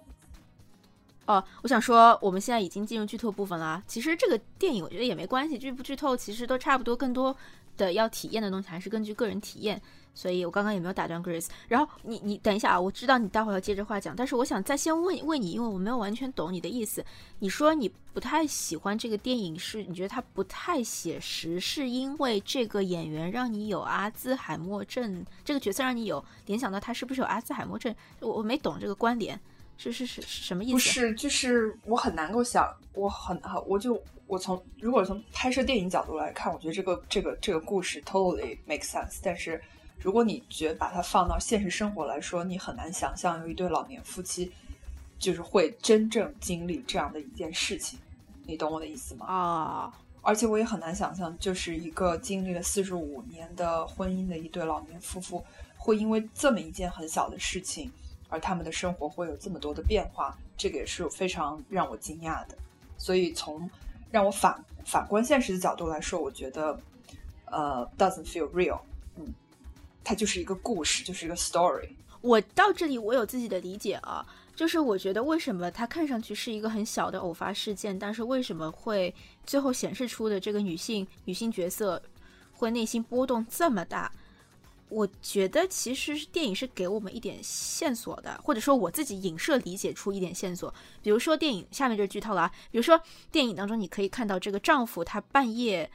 [1.26, 3.83] 哦，我想说，我们现在已经进入剧透部分了。
[3.87, 7.35] 其实这个电影我觉得也没关系，剧不剧透其实都差不多，更多
[7.76, 9.81] 的要体验的东西还是根据个人体验。
[10.14, 11.49] 所以我刚刚也没有打断 Grace。
[11.68, 17.05] 然后你你等一下啊，我知道你待会儿要接着话讲，但是我想再先问问你，因为我没有完全懂你的意思。
[17.38, 27.94] 你说你不太喜欢这个电影，是你觉得它不太写实，是因为这个演员让你有阿兹海默症，这个角色让你有联想到他是不是有阿兹海默症？
[28.20, 29.38] 我我没懂这个关联，
[29.79, 30.73] 是是是什么意思？
[30.73, 39.61] 不是，就是我很难够想，我很我就我从如果从拍摄电影角度来看，我觉得这个这个这个故事 totally make sense，但是。
[40.00, 44.50] 如果你觉把它放到现实生活来说，你很难想象有一对老年夫妻，
[45.18, 47.98] 就是会真正经历这样的一件事情，
[48.46, 49.26] 你懂我的意思吗？
[49.26, 49.92] 啊！
[50.22, 55.44] 而且我也很难想象，就是一个经历了四十五年的婚姻的一对老年夫妇，
[55.76, 57.90] 会因为这么一件很小的事情，
[58.28, 62.56] 而他们的生活会有这么多的变化，这个也是非常让我惊讶的。
[62.98, 63.70] 所以从
[64.10, 66.78] 让我反反观现实的角度来说，我觉得，
[67.46, 68.78] 呃，doesn't feel real。
[70.02, 71.90] 它就是一个故事，就是一个 story。
[72.20, 79.14] 我到这里，我有自己的理解啊，就是我觉得为什么它看上去是一个很小的偶发事件，但是为什么会
[79.46, 82.02] 最后显示出的这个女性女性角色
[82.52, 84.12] 会内心波动这么大？
[84.90, 90.74] 我觉得其实是电影是给我们一点线索的，或者说我自己影射理解出一点线索。
[91.02, 93.00] 比如说电影下面就是剧透了啊，比如说
[93.32, 95.90] 电影当中你可以看到这个丈夫他半夜。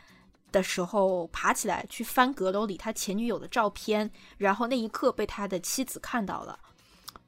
[0.56, 6.58] 的时候爬起来去翻阁楼里他前女友的照片，然后那一刻被他的妻子看到了。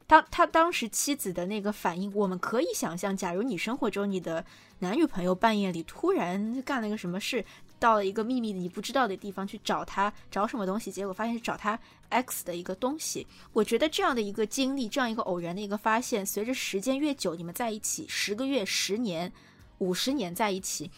[0.08, 4.46] 当他当时妻子的那个反应，我们可以想象，假如你生活中你的
[4.80, 7.44] 男女朋友半夜里突然干了一个什么事，
[7.78, 13.28] 到了一个秘密的你不知道的地方去找他找什么东西，结果发现是找他 X 的一个东西。
[13.52, 19.34] 我觉得这样的一个经历，这样一个偶然的一个发现，随着时间越久，你们在一起十个月、十年、
[19.80, 20.90] 五十年在一起。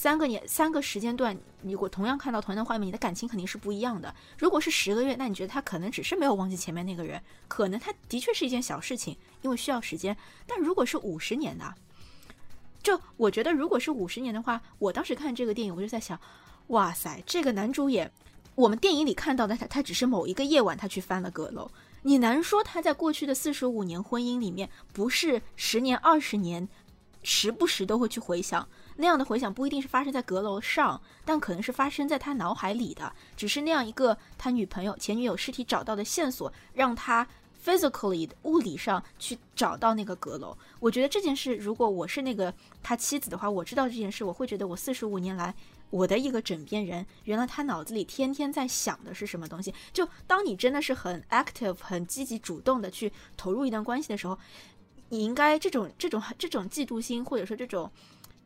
[0.00, 4.14] 三个年三个时间段，如果同样看到同样的画面，你的感情肯定是不一样的。
[4.38, 10.16] 如果是十个月，那你觉得他可能只是没有忘记前面那个人，可能他的确是一件小事情，因为需要时间。
[10.46, 11.74] 但如果是五十年的，
[12.82, 16.18] 就我觉得如果是五十年的话，我当时看这个电影，我就在想，
[16.68, 18.10] 哇塞，这个男主演，
[18.54, 26.66] 我们电影里看到的他，他只是某一个夜晚他去翻了阁楼，你难说他在过去的四十五年婚姻里面，不是十年二十年，
[27.22, 28.66] 时不时都会去回想。
[28.96, 33.12] 那样的回想不一定是发生在阁楼上，但可能是发生在他脑海里的。
[33.36, 37.26] 只是那样一个他女朋友、前女友尸体找到的线索，让他
[37.64, 40.56] physically 物理上去找到那个阁楼。
[40.80, 42.52] 我觉得这件事，如果我是那个
[42.82, 45.54] 他妻子的话，我知道这件事，我会觉得我四十五年来
[45.90, 49.74] 我的一个枕边人，原来他脑子里天天在想的是什么东西。
[49.92, 54.38] 就当你真的是很 active、很积极主动的去投入一段关系的时候，
[55.10, 57.90] 你应该这种、这种、这种嫉妒心，或者说这种。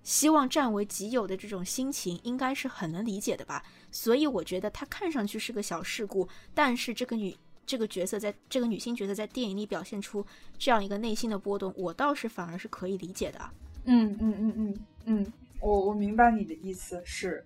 [0.03, 3.65] 希望占为己有的这种心情，应该是很能理解的吧。
[3.91, 10.23] 所以我觉得他看上去是个小事故，但是这个女这个角色在这个女性角色在电影里表现出
[10.59, 13.41] 这样一个内心的波动，我倒是反而是可以理解的。
[13.87, 17.43] 嗯嗯嗯嗯嗯，我我明白你的意思是，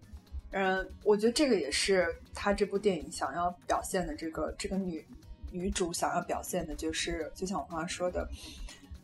[0.50, 5.06] 嗯，我觉得这个也是他这部电影想要表现的，这个这个女
[5.52, 8.28] 女主想要表现的就是，就像我刚刚说的，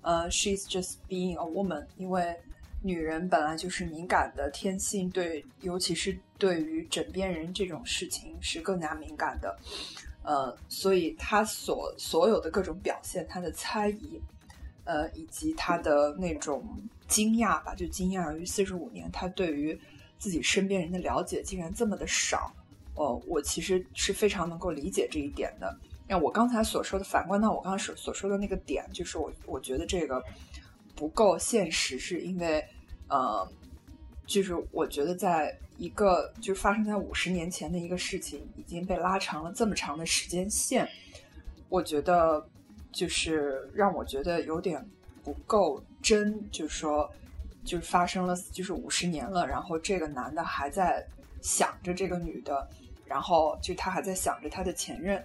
[0.04, 2.36] 呃，she's just being a woman，因为。
[2.86, 9.58] 女人本来就是敏感的天性，对，尤其是对于枕边人这种事情是更加敏感的，
[10.22, 14.20] 呃，所以她所所有的各种表现，她的猜疑，
[14.84, 16.62] 呃，以及她的那种
[17.08, 19.80] 惊讶吧，就惊讶于四十五年，她对于
[20.18, 22.52] 自己身边人的了解竟然这么的少，
[22.96, 25.74] 哦，我其实是非常能够理解这一点的。
[26.08, 30.22] 那我刚才所说的，反观到我刚才所所说的那个点，就是我我觉得这个
[30.94, 32.64] 不够现实，是因为。
[33.06, 33.46] 呃，
[34.26, 40.88] 就是我觉得，在一个就发生在五十年前的一个事情，已经被拉长了这么长的时间线，
[41.68, 42.44] 我觉得
[42.90, 44.82] 就是让我觉得有点
[45.22, 46.50] 不够真。
[46.50, 47.08] 就是说，
[47.62, 51.06] 就是发生了，就是五十年了，然后这个男的还在
[51.42, 52.66] 想着这个女的，
[53.04, 55.22] 然后就他还在想着他的前任，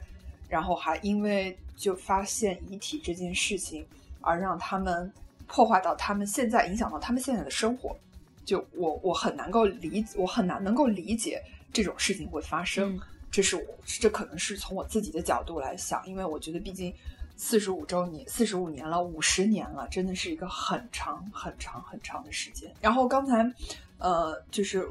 [0.49, 3.85] 然后还因为就发现遗体这件事情
[4.19, 5.09] 而让他们。
[5.51, 7.97] 破坏到他们现在，影响到他们现在的生活，
[8.45, 11.41] 就我我很难够理，我很难能够理解
[11.73, 12.99] 这种事情会发生。
[13.31, 16.93] 这是我这可能是从我自己的角度来想，因为我觉得毕竟
[17.35, 22.71] 四十五周年、四十五年了、五十年了，真的是一个很长、很长、很长的时间。
[22.79, 23.51] 然后刚才，
[23.97, 24.87] 呃，就是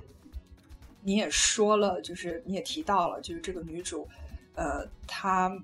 [1.02, 4.08] 你也说了，就是你也提到了，就是这个女主，
[4.58, 5.56] 呃，他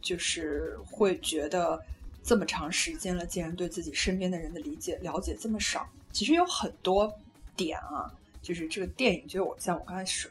[0.00, 1.82] 就是会觉得。
[2.28, 7.08] 这么长时间了，竟然对自己身边的人的理解了解这么少，其实有很多
[7.54, 10.28] 点啊，就是这个电影，就我像我刚才说，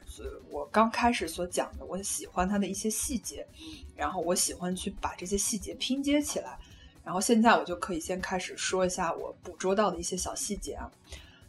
[0.49, 3.47] 我刚开始所讲的，我喜欢它的一些细节，
[3.95, 6.59] 然后我喜欢去把这些细节拼接起来。
[7.01, 10.91] 然后现在我就可以先开始说一下我捕捉到的一些小细节啊，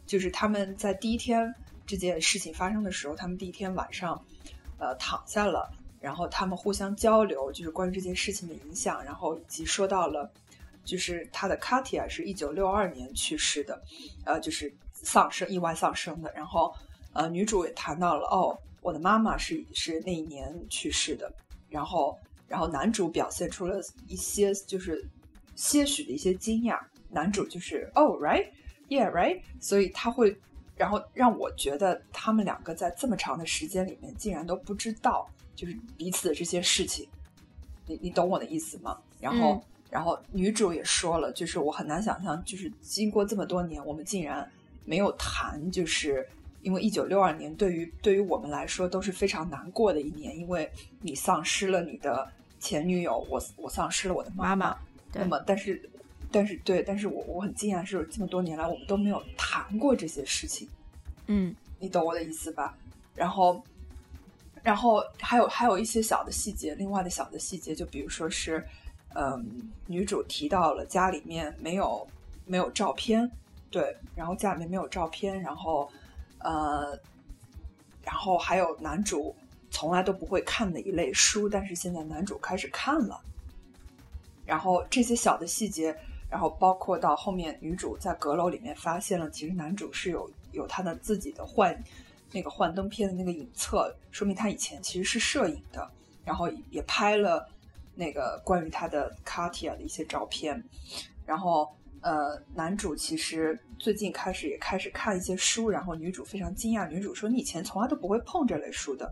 [0.05, 1.53] 就是他们在第一天
[1.85, 4.23] 这件事情发生的时候，他们第一天晚上，
[4.79, 5.69] 呃，躺下了，
[6.07, 10.31] 然后他们互相交流，就是关于这件事情的影响，然后以及说到了，
[10.85, 13.81] 就是他的卡提亚是一九六二年去世的，
[14.25, 14.73] 呃，就是。
[14.99, 16.73] 丧生意外丧生的，然后
[17.13, 21.31] 呃，女主也谈到了哦，我的妈妈是是那一年去世的，
[21.69, 22.17] 然后
[22.47, 25.07] 然后男主表现出了一些就是
[25.55, 26.79] 些许的一些惊讶，
[27.11, 30.35] 男主就是哦，right，yeah，right，所以他会
[30.75, 37.05] 然后让我觉得他们两个在这么长的时间里面竟然都不知道就是彼此的这些事情，
[37.85, 38.97] 你你懂我的意思吗？
[39.19, 44.49] 然后然后女主也说了，就是我很难想象，就是经过这么多年，我们竟然。
[44.89, 46.25] 没有谈，就是
[46.61, 52.25] 因为一九六二年对于对于我们来说都是非常难过的一年，因为你丧失了你的
[52.57, 54.77] 前女友，我我丧失了我的妈妈。
[55.13, 55.89] 那么，但是
[56.31, 60.69] 但是对，但是我我很惊讶，是这么多年来我们都没有谈过这些事情。
[61.25, 62.77] 嗯，你懂我的意思吧？
[63.13, 63.61] 然后，
[64.67, 68.61] 然后还有还有一些小的细节，另外的小的细节，就比如说是，
[69.15, 72.05] 嗯，女主提到了家里面没有
[72.45, 73.31] 没有照片。
[73.71, 75.89] 对，然后家里面没有照片，然后，
[76.39, 76.99] 呃，
[78.03, 79.33] 然后还有男主
[79.71, 83.21] 从来都不会看的一类书，但是现在男主开始看了。
[84.45, 85.95] 然后这些小的细节，
[86.29, 91.81] 然后包括到后面女主在阁楼里面发现了，其实男主是有有他的自己的幻
[92.31, 95.89] 那个幻灯片的那个影册，说明他以前其实是摄影的，
[96.23, 97.47] 然后也拍了
[97.95, 100.63] 那个关于他的卡提亚的一些照片，
[101.25, 101.67] 然后。
[101.99, 106.87] 呃，男主其实最近开始也开始看一些书，然后女主非常惊讶。
[106.87, 109.11] 女主说：“你以前从来都不会碰这类书的，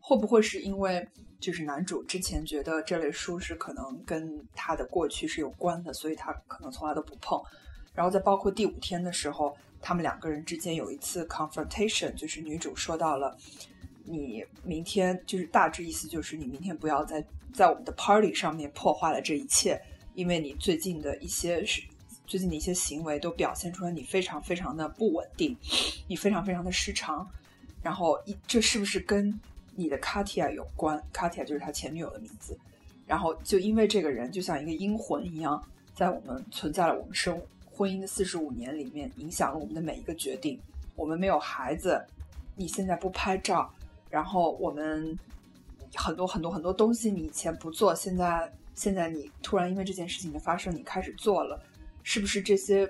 [0.00, 1.06] 会不会是因为
[1.38, 7.38] 就是男主之前觉得这类书是可能跟他的过去是有关的，所以他可能从来都不碰。
[7.94, 9.54] 然后在包括第五天的时候，
[9.86, 13.38] 他们两个人之间有一次 confrontation，就是女主说到了
[14.02, 19.80] 你明天就是大致意思就是你明天不要在在我们的 party 上面破坏了这一切，
[20.14, 21.80] 因为你最近的一些是。
[22.26, 25.56] 最近的一些行为都表现出来，你非常非常的不稳定，
[26.08, 27.24] 你非常非常的失常，
[27.84, 29.38] 然后一这是不是跟
[29.76, 32.58] 你的 Katia 有关？Katia 就是他前女友的名字，
[33.06, 35.62] 然后就因为这个人就像一个阴魂一样，
[35.94, 37.40] 在我们存在了我们生
[37.76, 40.58] 婚姻的四十五年里面，影响了我们的每一个决定。
[40.94, 42.02] 我们没有孩子，
[42.54, 43.70] 你现在不拍照，
[44.08, 45.16] 然后我们
[45.94, 51.62] 很多很多很多东西你以前不做，现在现在你突然因为这件事情的发生，你开始做了。
[52.02, 52.88] 是不是这些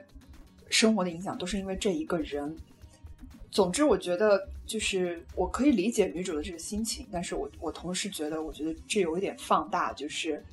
[0.68, 2.54] 生活的影响都是因为这一个人？
[3.50, 10.44] 总之，我觉得就是我可以理解女主的这个心情，但是我我同时觉得，我觉得这有一点放大，就是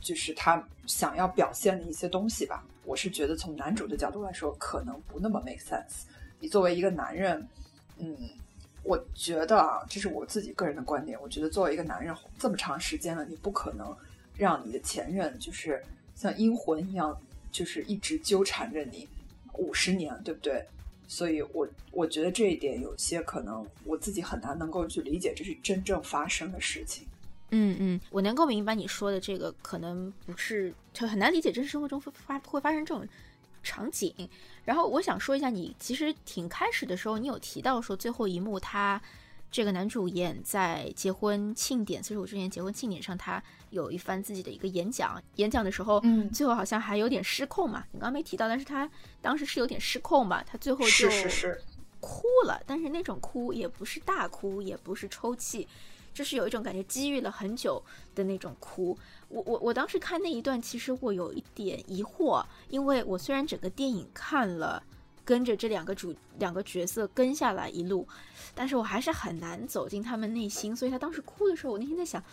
[0.00, 2.62] 就是他想要表现的一些东西吧。
[2.88, 6.04] 我是觉得从男主的角度来说，可能不那么 make sense。
[6.40, 7.46] 你作为一个男人，
[7.98, 8.16] 嗯，
[8.82, 11.20] 我觉得啊，这是我自己个人的观点。
[11.20, 13.94] 我觉得作为一个男人，这么长时间了，你不可能
[14.36, 17.16] 让你的前任就是像阴魂一样。
[17.50, 19.08] 就是一直纠缠着你
[19.54, 20.62] 五十年，对不对？
[21.08, 27.06] 所以，我我觉得这一点有些可能我自己很难能够去理解，这是真正发生的事情。
[27.50, 33.06] 嗯嗯，我能够明白你说的这个，可能不是就很难理解，真实生活中发会发生这种
[33.62, 34.14] 场景。
[34.64, 39.00] 然后，我想说一下，你其实挺开始的时候，你有提到说最后一幕他。
[39.50, 45.18] 这个男主演在结婚庆典四十五周年结婚庆典上，他有一番自己的一个演讲。
[45.36, 47.82] 演讲的时候，嗯，最后好像还有点失控嘛。
[47.92, 48.86] 你刚刚没提到，但是他
[49.22, 50.44] 当时是有点失控吧？
[50.46, 51.60] 他最后就是是是
[51.98, 55.66] 哭了，但是那种哭也不是大哭，也不是抽泣，
[56.18, 57.80] 就是有一种感觉积郁了很久
[58.14, 58.98] 的那种哭。
[59.28, 64.82] 我我我当时看那一段，其实我有一点疑惑，因为我虽然整个电影看了。
[65.28, 68.08] 跟着这两个主两个角色跟下来一路，
[68.54, 70.74] 但是我还是很难走进他们内心。
[70.74, 72.24] 所以他当时哭的时候，我那天在想，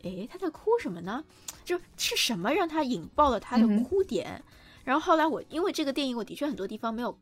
[0.00, 1.22] 诶，他在哭什么呢？
[1.62, 4.42] 就是什么让他引爆了他的哭点？
[4.82, 7.14] 然后后来我因为这个电影，我的确很多地方没有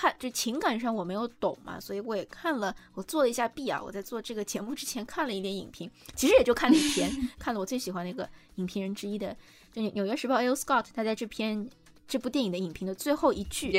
[0.00, 3.82] 看，就情感上我没有懂嘛，所以我也看了，我做了一下弊啊。
[3.82, 9.36] 我在做这个节目之前看了一点影评，其实也就看了一篇， 看了我最喜欢的一个影评人之一的，
[9.72, 10.54] 就《纽约时报》L.
[10.54, 11.68] Scott，他在这篇。
[12.08, 13.70] 这部电影的影评的最后一句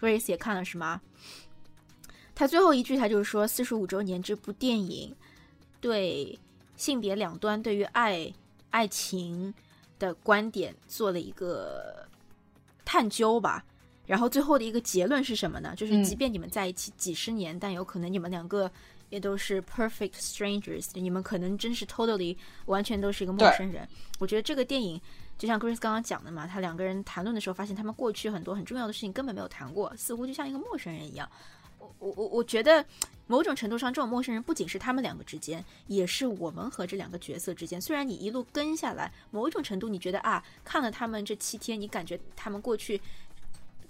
[0.00, 1.00] ，Grace 也看了是吗？
[2.32, 5.16] 他最后一句，他就是说，四十五周年这部电影
[5.80, 6.38] 对
[6.76, 8.32] 性别两端对于爱
[8.70, 9.52] 爱情
[9.98, 12.06] 的观点做了一个
[12.84, 13.64] 探究吧。
[14.06, 15.74] 然后最后的一个结论是什么呢？
[15.76, 18.70] 就是即便你们在一起几十年，但有可能你们两个
[19.10, 22.36] 也都是 perfect strangers，你们可能真是 totally
[22.66, 23.88] 完全都是一个陌生人。
[24.18, 25.00] 我觉得这个电影
[25.38, 31.28] 就像 Chris 刚刚讲的嘛，他两个人谈论的时候，发现他们过去很多很重要的事情根本没有谈过，似乎就像一个陌生人一样。
[31.78, 32.84] 我我我我觉得
[33.26, 37.80] 某种程度上，这种陌生人不仅是他们两个之间，也是我们和这两个角色之间。
[37.80, 43.00] 虽然你一路跟下来，某一种程度你觉得啊，看了他们这七天，你感觉他们过去。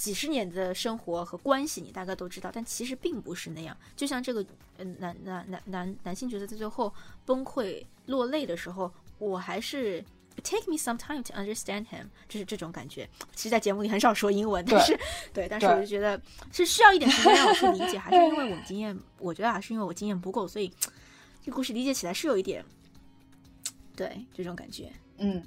[0.03, 3.77] 几十年的生活和关系，你大概都知道，但其实并不是那样。
[3.95, 4.45] 就像这个，
[4.79, 6.93] 嗯，男男男男男性角色在最后
[7.25, 10.05] 崩溃落泪的时候，我还是
[10.43, 13.09] take me some time to understand him，就是这种感觉。
[13.37, 14.99] 其实，在节目里很少说英文，但是
[15.33, 20.69] 对，但是我就觉得是需要一点时间让我去理解，还是因为我们经验，我觉得还是因为我经验不够，所以
[21.45, 22.65] 这故事理解起来是有一点，
[23.95, 24.91] 对这种感觉。
[25.19, 25.41] 嗯，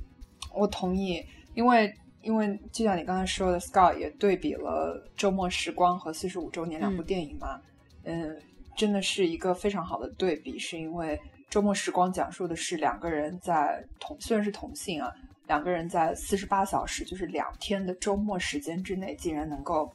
[0.54, 1.22] 我同意，
[1.56, 1.94] 因为。
[2.26, 7.62] 因为就像你刚才说的，Scott 也对比了《周末时光》和《四十五周年》两部电影嘛，
[8.04, 8.36] 嗯，
[8.76, 10.58] 真的是一个非常好的对比。
[10.58, 11.16] 是因为
[11.52, 15.14] 《周末时光》讲述的是两个人在同虽然是同性啊，
[15.46, 19.94] 两个人在四十八小时，就是两天的周末时间之内，竟然能够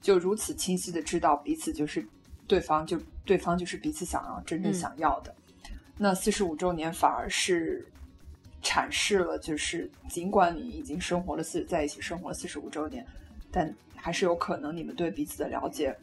[0.00, 2.02] 就如此清晰的知道彼此就是
[2.46, 5.34] 对方，就对方就是彼此想要真正想要的。
[5.98, 7.86] 那四十五周年反而是。
[8.66, 13.06] 阐释了，就是尽管你已经生活了四在一起生活了四十五周年，
[13.52, 15.96] 但还是有可能你们对彼此的了解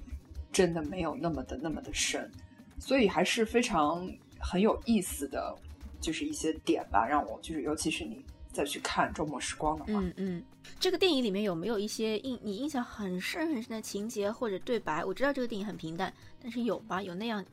[0.49, 2.31] 真的没有那么的那么的深，
[2.79, 4.09] 所以还是非常
[4.39, 5.53] 很有意思的，
[5.99, 10.43] 就是一些点吧，让我就是尤其是你再去看周末时光的话，嗯嗯，
[10.79, 15.03] 这个电影里面有没有一些印你印象很深很深的情节或者对白？
[15.03, 17.01] 我知道这个电影很平淡，但是有吧？
[17.01, 17.43] 有那样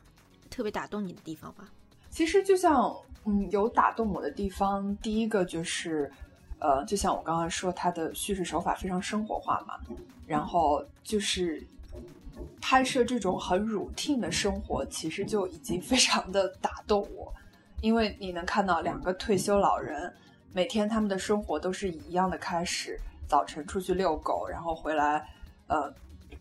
[0.49, 1.69] 特别打动你的地方吧？
[2.11, 2.97] 其实就像。
[3.27, 6.11] 嗯，有打动我的地方，第一个就是，
[6.59, 9.79] 呃，就像我刚刚说，它的叙事手法非常生活化嘛，
[10.27, 11.63] 然后就是
[12.63, 17.31] 拍摄这种很 routine 的生活，其实就已经非常的打动我，
[17.83, 20.11] 因为你能看到两个退休老人
[20.55, 22.99] 每天他们的生活都是一样的开始，
[23.29, 25.29] 早晨出去遛狗，然后回来，
[25.67, 25.93] 呃，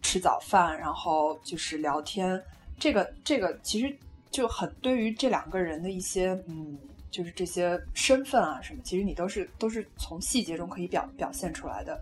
[0.01, 2.41] 吃早饭，然后就是聊天，
[2.79, 3.93] 这个这个其实。
[4.31, 6.77] 就很对于这两个人的一些嗯，
[7.09, 11.99] 就是这些身份啊什么，其实你都是都是从细节中可以表表现出来的。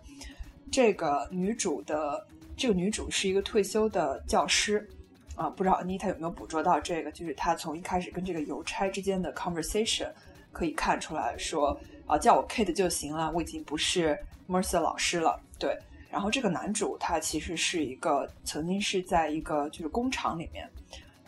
[0.70, 2.26] 这个女主的
[2.56, 4.86] 这个女主是一个退休的教师
[5.34, 7.10] 啊，不知道 Anita 有没有捕捉到这个？
[7.12, 10.10] 就是她从一开始跟这个邮差之间的 conversation
[10.52, 15.40] 可以看出来说啊，叫我 Kate 就行了，我已经不是 Mercer 老师了。
[15.58, 15.78] 对，
[16.10, 20.68] 然后这个男主他其实是一个曾经是在一个就是工厂里面。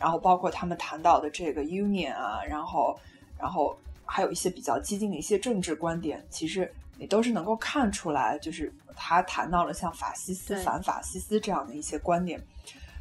[0.01, 2.99] 然后包括他们谈到的这个 union 啊，然后，
[3.37, 12.41] 然后还有一些比较激进的一些政治观点，其实你都是能够看出来，就是他谈到了像法西斯、反法西斯这样的一些观点。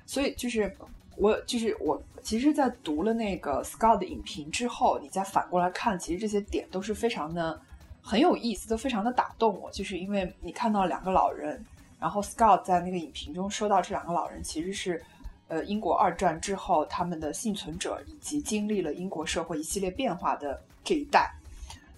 [0.05, 0.71] 所以就是
[1.17, 7.59] 我，就是我，其实，在读了那个 Scott 的影评之后，你再反过来看，其实这些点都是非常的
[8.03, 9.71] 很有意思，都非常的打动我。
[9.71, 11.65] 就是因为你看到两个老人，
[11.99, 15.03] 然后 Scott 在那个影评中说到，这两个老人其实是。
[15.51, 21.29] 呃，英国二战之后，他们的幸存者以及经历了英国社会一系列变化的这一代，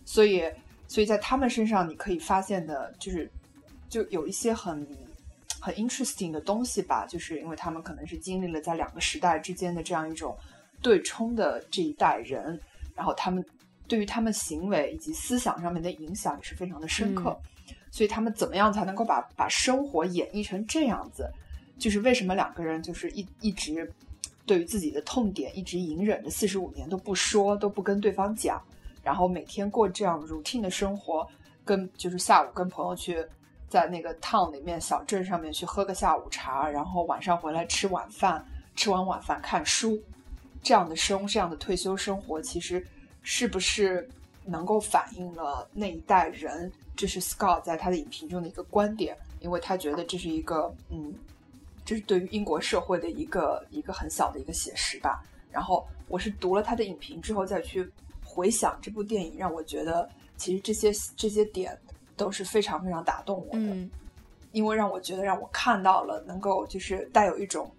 [0.06, 0.42] 所以，
[0.88, 3.30] 所以在他们身上，你可以发现的，就是
[3.90, 4.86] 就有一些很
[5.60, 10.34] 很 interesting 的东西吧，就是因为他们可能是经历了在两个时代之间的这样一种
[10.80, 12.58] 对冲的这一代人，
[12.96, 13.44] 然后他们
[13.86, 17.38] 对于他们行为以及思想上面的影响也是非常的深刻，
[17.90, 21.30] 所以他们怎么样才能够把把生活演绎成这样子？
[21.82, 23.92] 就是为什么两个人就是一一直
[24.46, 28.62] 对于自己的痛点一直隐忍着四十五年都不说都不跟对方讲，
[29.02, 31.26] 然后每天过这样 routine 的生活，
[31.64, 33.26] 跟就是下午跟朋友去
[33.68, 40.00] 在那个 town 里面小镇上面去喝个下午茶，然后晚上回来吃晚饭，吃完晚饭看书，
[40.62, 42.86] 这样的生这样的退休生活，其实
[43.24, 44.08] 是不是
[44.44, 46.70] 能够反映了那一代人？
[46.94, 51.12] 这是 Scott 在他的影评中的一个观点，因为他觉得这是一个嗯。
[51.84, 55.22] 这是对于英国社会的一个一个很小的一个写实吧。
[55.50, 57.86] 然后我是读了他的影评之后再去
[58.24, 61.78] 回想这部电影，让我觉得其实这些这些点
[62.16, 63.88] 都是非常非常打动我的，
[64.52, 67.70] 因为让我觉得让我看到了能够就是带有一种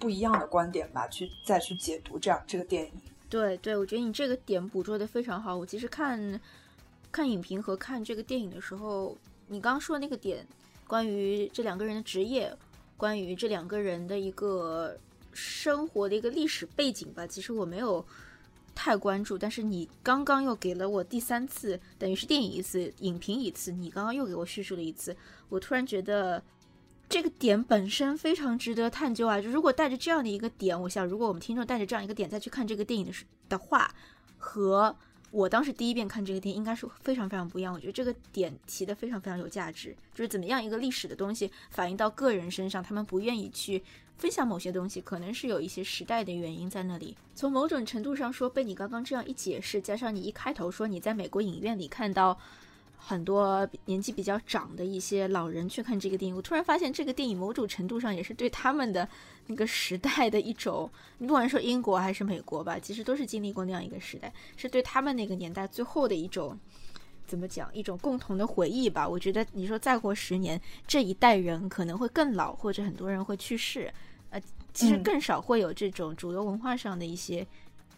[0.00, 2.92] 不一样的观点吧，去再去解读这样这个电影。
[3.28, 5.56] 对对，我觉得你这个点捕捉的非常好。
[5.56, 6.40] 我其实看
[7.12, 10.44] 看影评和看这个电影的时候，你刚刚说的那个点，
[10.88, 12.52] 关于这两个人的职业。
[12.96, 14.98] 关于这两个人的一个
[15.32, 18.04] 生活的一个历史背景吧，其实我没有
[18.74, 19.36] 太关注。
[19.36, 25.16] 但是你刚刚又给了我第三次，等于是电影一次，影评一次，你刚刚又给我叙述了一次，
[25.48, 26.42] 我突然觉得
[27.08, 29.40] 这个点本身非常值得探究啊！
[29.40, 33.12] 就如果带着这样的一个点，我想，如果我们听众带着这样一个点再去看这个电影的
[33.48, 33.94] 的话，
[34.38, 34.96] 和
[35.32, 37.74] 我当时第一遍看这个电影应该是非常非常不一样。
[37.74, 43.82] 我觉得这个点提的非常非常有价值，就是怎么样一个历史的东西反映到个人身上，他们不愿意去
[44.18, 47.16] 分享某些东西，可能是有一些时代的原因在那里。
[47.34, 52.38] 从某种程度上说，被你刚刚这样一解释，加上你一开头说你在美国影院里看到。
[53.04, 59.06] 很多年纪比较长的一些老人去看这个电影，我突然发现这个电影某种程度上也是对他们的
[59.48, 60.88] 那个时代的一种，
[61.18, 66.56] 你不管说英国还是美国吧，其实都是经历过那样一个时代，是对他们那个年代最后的一种
[67.26, 69.06] 怎么讲，一种共同的回忆吧。
[69.06, 73.92] 我觉得你说再过十年，这一代人可能会更老，或者很多人会去世，
[74.30, 74.40] 呃，
[74.72, 77.44] 其实更少会有这种主流文化上的一些，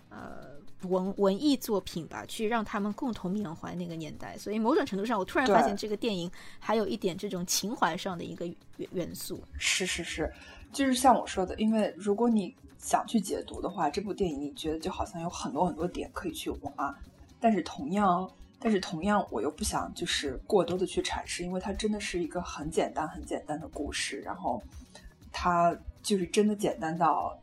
[0.09, 0.54] 呃。
[0.85, 4.37] 文文艺作品吧，去让他们共同缅怀那个年代。
[4.39, 9.43] 所以某种程度上，我突然发现这个电影还有一点这种情怀上的一个元元素。
[9.59, 10.33] 是是是，
[10.73, 16.99] 就是像我说的，因为如果你想去解读的话，这部电影你觉得就好像有很多很多点可以去挖。
[17.41, 24.63] 但是同样，但是同样，我又不想就是过多的去阐释，因为它真的是一个很简单很简单的故事，然后
[25.33, 27.39] 它就是真的简单到。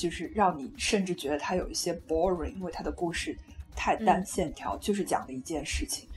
[0.00, 3.36] 就是让你甚至觉得它有一些 boring，因为它的故事
[3.76, 6.08] 太单线条，就是讲的一件事情。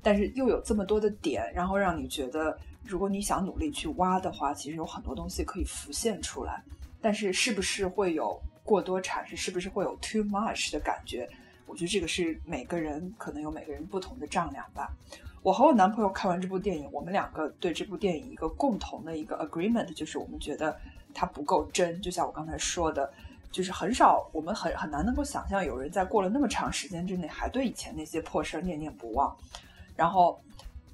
[0.00, 6.62] 但是又有这么多的点，然后让你觉得，如果你想努力去挖的话，其实有很多东西可以浮现出来。
[7.00, 11.28] 但是是不是会有过多阐释，是不是会有 too much 的感觉？
[11.66, 14.92] 我觉得这个是每个人可能有每个人不同的丈量吧。
[15.42, 20.78] 我和我男朋友看完这部电影，我们两个对这部电影一个共同的一个 agreement 就是我们觉得。
[21.14, 23.10] 它不够真，就像我刚才说的，
[23.50, 29.36] 就是很少，我们很很难能够想象有人在过了那么长时间之内还对以前那些破事儿念念不忘。
[29.96, 30.38] 然后，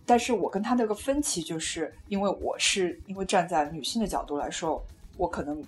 [0.06, 4.82] 但是我跟他那个分歧，就是因为我是因为站在女性的角度来说，
[5.18, 5.62] 我可能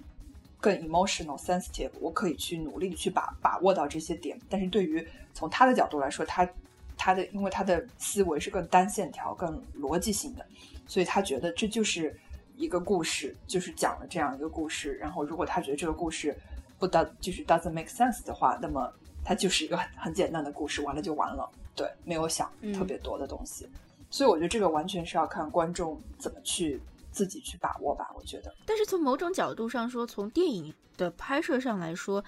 [0.58, 4.40] 更 emotional sensitive，我可以去努力去把把握到这些点。
[4.48, 6.48] 但是对于从他的角度来说，他
[6.96, 10.46] 他的因为他的思维是更单线条、更逻辑性的，
[10.86, 12.18] 所以他觉得这就是。
[12.56, 16.34] 一个故事就是讲了这样一个故事，然后如果他觉得这个故事
[16.78, 18.92] 不 do 就是 doesn't make sense 的话，那么
[19.24, 21.48] 它就是一个很很简单的故事，完了就完了。
[21.74, 23.68] 对，没有想特别多的东西，
[24.10, 26.80] 所以我觉得这个完全是要看观众怎么去
[27.10, 28.10] 自己去把握吧。
[28.14, 32.24] 我觉得，但是从某种角度上说，从电影的拍摄上来说，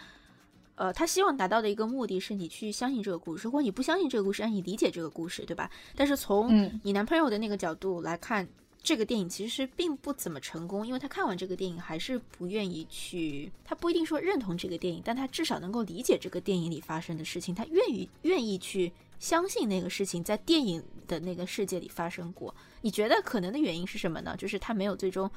[0.74, 5.70] 呃，他希望达到的一个目的是你去相信这个故事，或你不相信这个故事，让你理解这个故事，对吧？
[5.96, 8.46] 但是从你男朋友的那个角度来看。
[8.88, 22.54] 这个电影其实并不怎么成功，因为他看完这个电影还是不愿意去，他不一定说认同这个电影，但他至少能够理解这个电影里发生的事情，他愿意愿意去相信那个事情在电影的那个世界里发生过。
[22.80, 24.34] 你觉得可能的原因是什么呢？
[24.38, 25.30] 就是他没有最终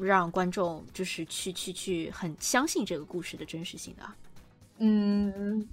[0.00, 4.02] 让观众就是去去去很相信这个故事的真实性的。
[4.78, 5.64] 嗯，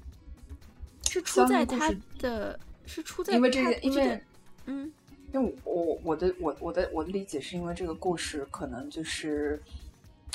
[1.09, 4.23] 是出在他的，是出在因为这个，因为
[4.67, 4.93] 嗯。
[5.33, 9.61] 因为我我的我我的我的理解是因为这个故事可能就是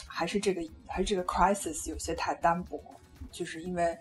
[0.07, 2.79] 还是这个还是这个 crisis 有些太单薄，
[3.31, 3.97] 就是因为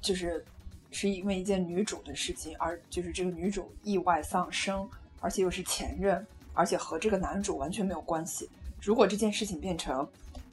[0.00, 0.42] 就是
[0.90, 4.88] 是因为一件女主的事情，而就是这个女主意外丧生，
[5.20, 8.48] 而且又是前任，而且和这个男主完全没有关系。
[8.80, 10.08] 如果这件事情变成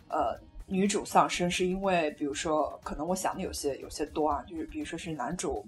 [0.09, 5.65] 呃女主丧生是因为比如说可能我想的有些有些多啊，就是比如说是男主。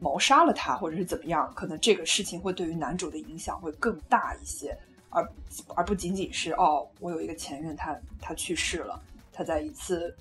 [0.00, 1.52] 谋杀了他，或者是怎么样？
[1.54, 4.76] 可能这个事情会对于男主的影响会更大一些，
[5.10, 5.28] 而
[5.74, 10.16] 而不仅仅是哦，我有一个前任，他他去世了，他在一次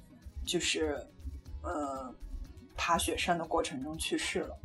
[0.45, 0.97] 就是
[1.61, 2.11] 呃
[2.75, 4.57] 爬雪山的过程中去世了，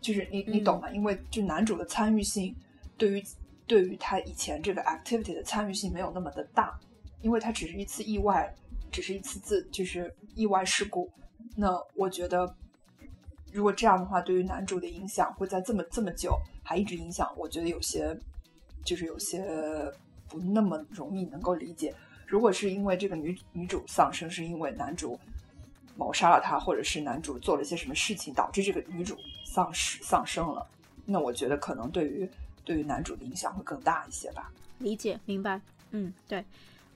[0.00, 0.88] 就是你你懂吗？
[0.90, 2.54] 因为就男主的参与性
[2.96, 3.24] 对于
[3.66, 6.78] 对于他以前这个 activity 的参与性没有那么的大，
[7.22, 8.54] 因为他只是一次意外，
[8.90, 11.10] 只是一次自就是意外事故。
[11.56, 12.54] 那我觉得。
[13.52, 18.18] 如果这样的话，对于男主的影响会在这么这么久还一直影响，我觉得有些
[18.84, 19.44] 就是有些
[20.28, 21.94] 不那么容易能够理解。
[22.26, 25.20] 如果是因为这个女女主丧生，是因为男主
[25.96, 30.66] 谋杀了她，或者是男主做了一些什么事情导致这个女主丧失丧生了，
[31.04, 32.26] 那我觉得可能对于
[32.64, 34.50] 对于男主的影响会更大一些吧。
[34.78, 35.60] 理解，明白。
[35.90, 36.42] 嗯，对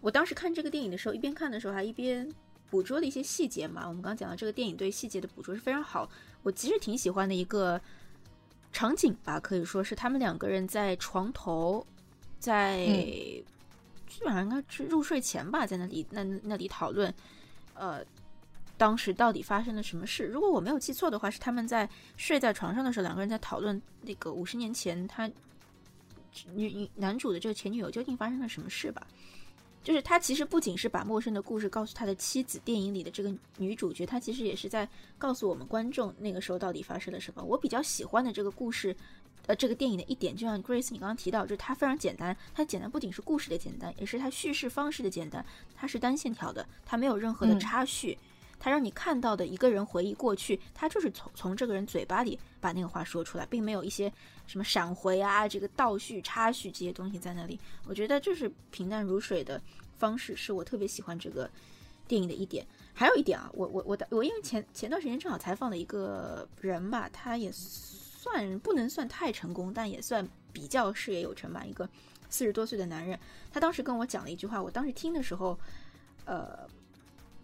[0.01, 2.27] 我当时看这个电影的时候，一边看的时候还一边
[2.71, 3.87] 捕捉了一些细节嘛。
[3.87, 6.09] 我们刚刚讲到这个电影对细节的捕捉是非常好。
[6.47, 7.81] 我其实挺喜欢的一个
[8.73, 11.85] 场景吧，可以说是他们两个人在床头，
[12.39, 12.87] 在
[14.07, 17.13] 基本上应该是入睡前吧，在那里那那里讨论，
[17.75, 18.01] 呃，
[18.77, 20.25] 当时到底发生了什么事？
[20.27, 25.29] 如果我没有记错的话，是他们在睡在床上的时候，两个人在讨论那个五十年前他
[26.55, 29.05] 女女男主的这个前女友究竟发生了什么事吧。
[29.87, 37.41] 就是他其实不仅是把陌生的故事告诉他的妻子，电影里的这个女主角，他其实也是在告诉我们观众那个时候到底发生了什么。
[37.45, 38.97] 我比较喜欢的这个故事，
[39.47, 42.37] 呃，这个电影的一点，就像 Grace 你刚刚提到，就是它非常简单。
[42.53, 45.47] 它简单不仅是故事的简单，也是它叙事方式的简单。
[45.77, 48.19] 它是单线条的，它没有任何的插叙。
[48.59, 54.13] 他让你看到的一个人回忆过去，他就是从从这个人嘴巴里把那个话说出来，并没有一些
[54.47, 57.59] 什么闪回啊、这个倒叙、插叙这些东西在那里。
[57.87, 59.61] 我觉得这是平淡如水的
[59.99, 61.51] 方式，是我特别喜欢这个
[62.09, 62.67] 电影的一点。
[62.95, 71.87] 还有一点啊，我我我我因为前前段时间正好采访了一个人吧，他也算不能算太成功，但也算比较事业有成吧，一个
[72.31, 73.19] 四十多岁的男人。
[73.53, 75.59] 他当时跟我讲了一句话，我当时听的时候，
[76.25, 76.67] 呃，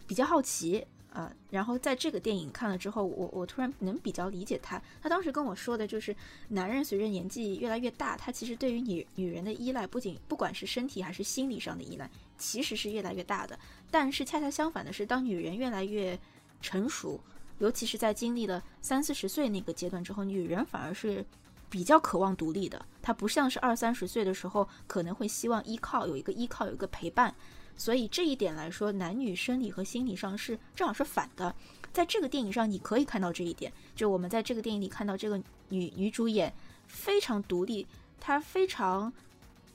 [0.07, 0.83] 比较好奇。
[1.13, 4.81] 啊，然后在这个电影看了之后，我我突然能比较理解他。
[4.99, 6.15] 他当时跟我说的就是，
[6.47, 13.57] 男人随着年纪越来越大，他其实对于女女人的依赖，不仅不管是身体还是心理上的依赖，其实是越来越大的。
[13.91, 16.19] 但是恰恰相反的是，当女人越来越
[16.61, 17.21] 成熟，
[17.59, 21.23] 尤其是在经历了三四十岁那个阶段之后，女人反而是
[21.69, 22.83] 比较渴望独立的。
[23.03, 27.35] 她不像是二三十岁的时候，可能会希望依靠有一个依靠，有一个陪伴。
[27.75, 31.53] 所以这一点来说，男女生理和心理上是正好是反的。
[31.91, 35.37] 在这个电影上，你可以看到这一点，就我们在这个电影里看到这个
[35.69, 36.51] 女女主演
[36.87, 37.85] 非常独立，
[38.19, 39.11] 她非常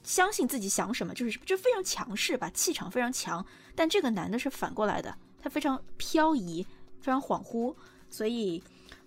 [0.03, 3.45] 相信自己想什么，就是就非常强势吧，气场非常强。
[3.75, 6.65] 但这个男的是反过来的，他非常飘移，
[6.99, 7.73] 非常恍惚。
[8.09, 8.61] 所以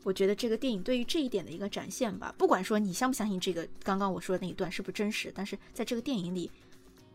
[0.05, 6.51] 我觉得这个电影对于这一点的一个展现吧，不管说你相不相信这个刚刚我说的那一段是不是真实，但是在这个电影里，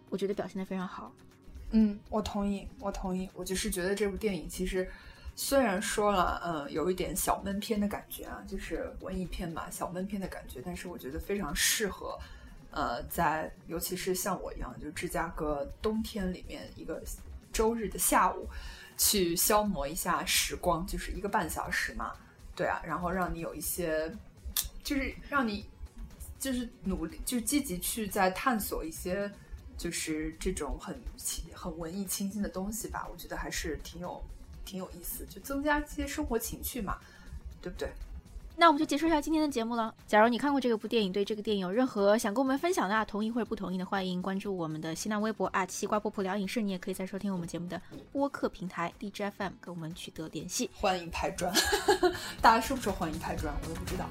[0.10, 1.12] 我觉得表现的非常好。
[1.72, 3.30] 嗯，我同意，我同意。
[3.34, 4.90] 我就是觉得这部电影其实
[5.36, 10.62] 虽然说了，嗯，有一点小闷片的感觉啊，就是文艺片嘛，小闷片的感觉。
[10.64, 12.18] 但是我觉得非常适合，
[12.72, 17.04] 呃，在尤其是像我一样，就芝加哥冬天里面一个
[17.52, 18.48] 周日的下午，
[18.98, 22.14] 去消磨一下时光，就是一个半小时嘛，
[22.56, 24.10] 对啊，然后让你有一些，
[24.84, 25.66] 就是让你
[26.40, 29.30] 就是努力，就积极去在探索一些。
[29.78, 31.00] 就是这种很
[31.54, 34.22] 很文艺清新的东西吧，我觉得还是挺有
[34.66, 36.98] 挺有意思，就增加一些生活情趣嘛，
[37.62, 37.90] 对不对？
[38.60, 39.94] 那我们就结束一下今天的节目了。
[40.08, 46.60] 假如你看过这个部电影，对这个电影有任何想跟我们分享的，同意或者不同意的，欢迎关注我们的新浪微博啊，西瓜波普聊影视。
[46.60, 47.80] 你也可以在收听我们节目的
[48.12, 50.72] 播客平台 DJFM 跟我们取得联系。
[50.74, 51.54] 欢迎拍砖，
[52.42, 53.54] 大家是不是欢迎拍砖？
[53.62, 54.10] 我都不知道。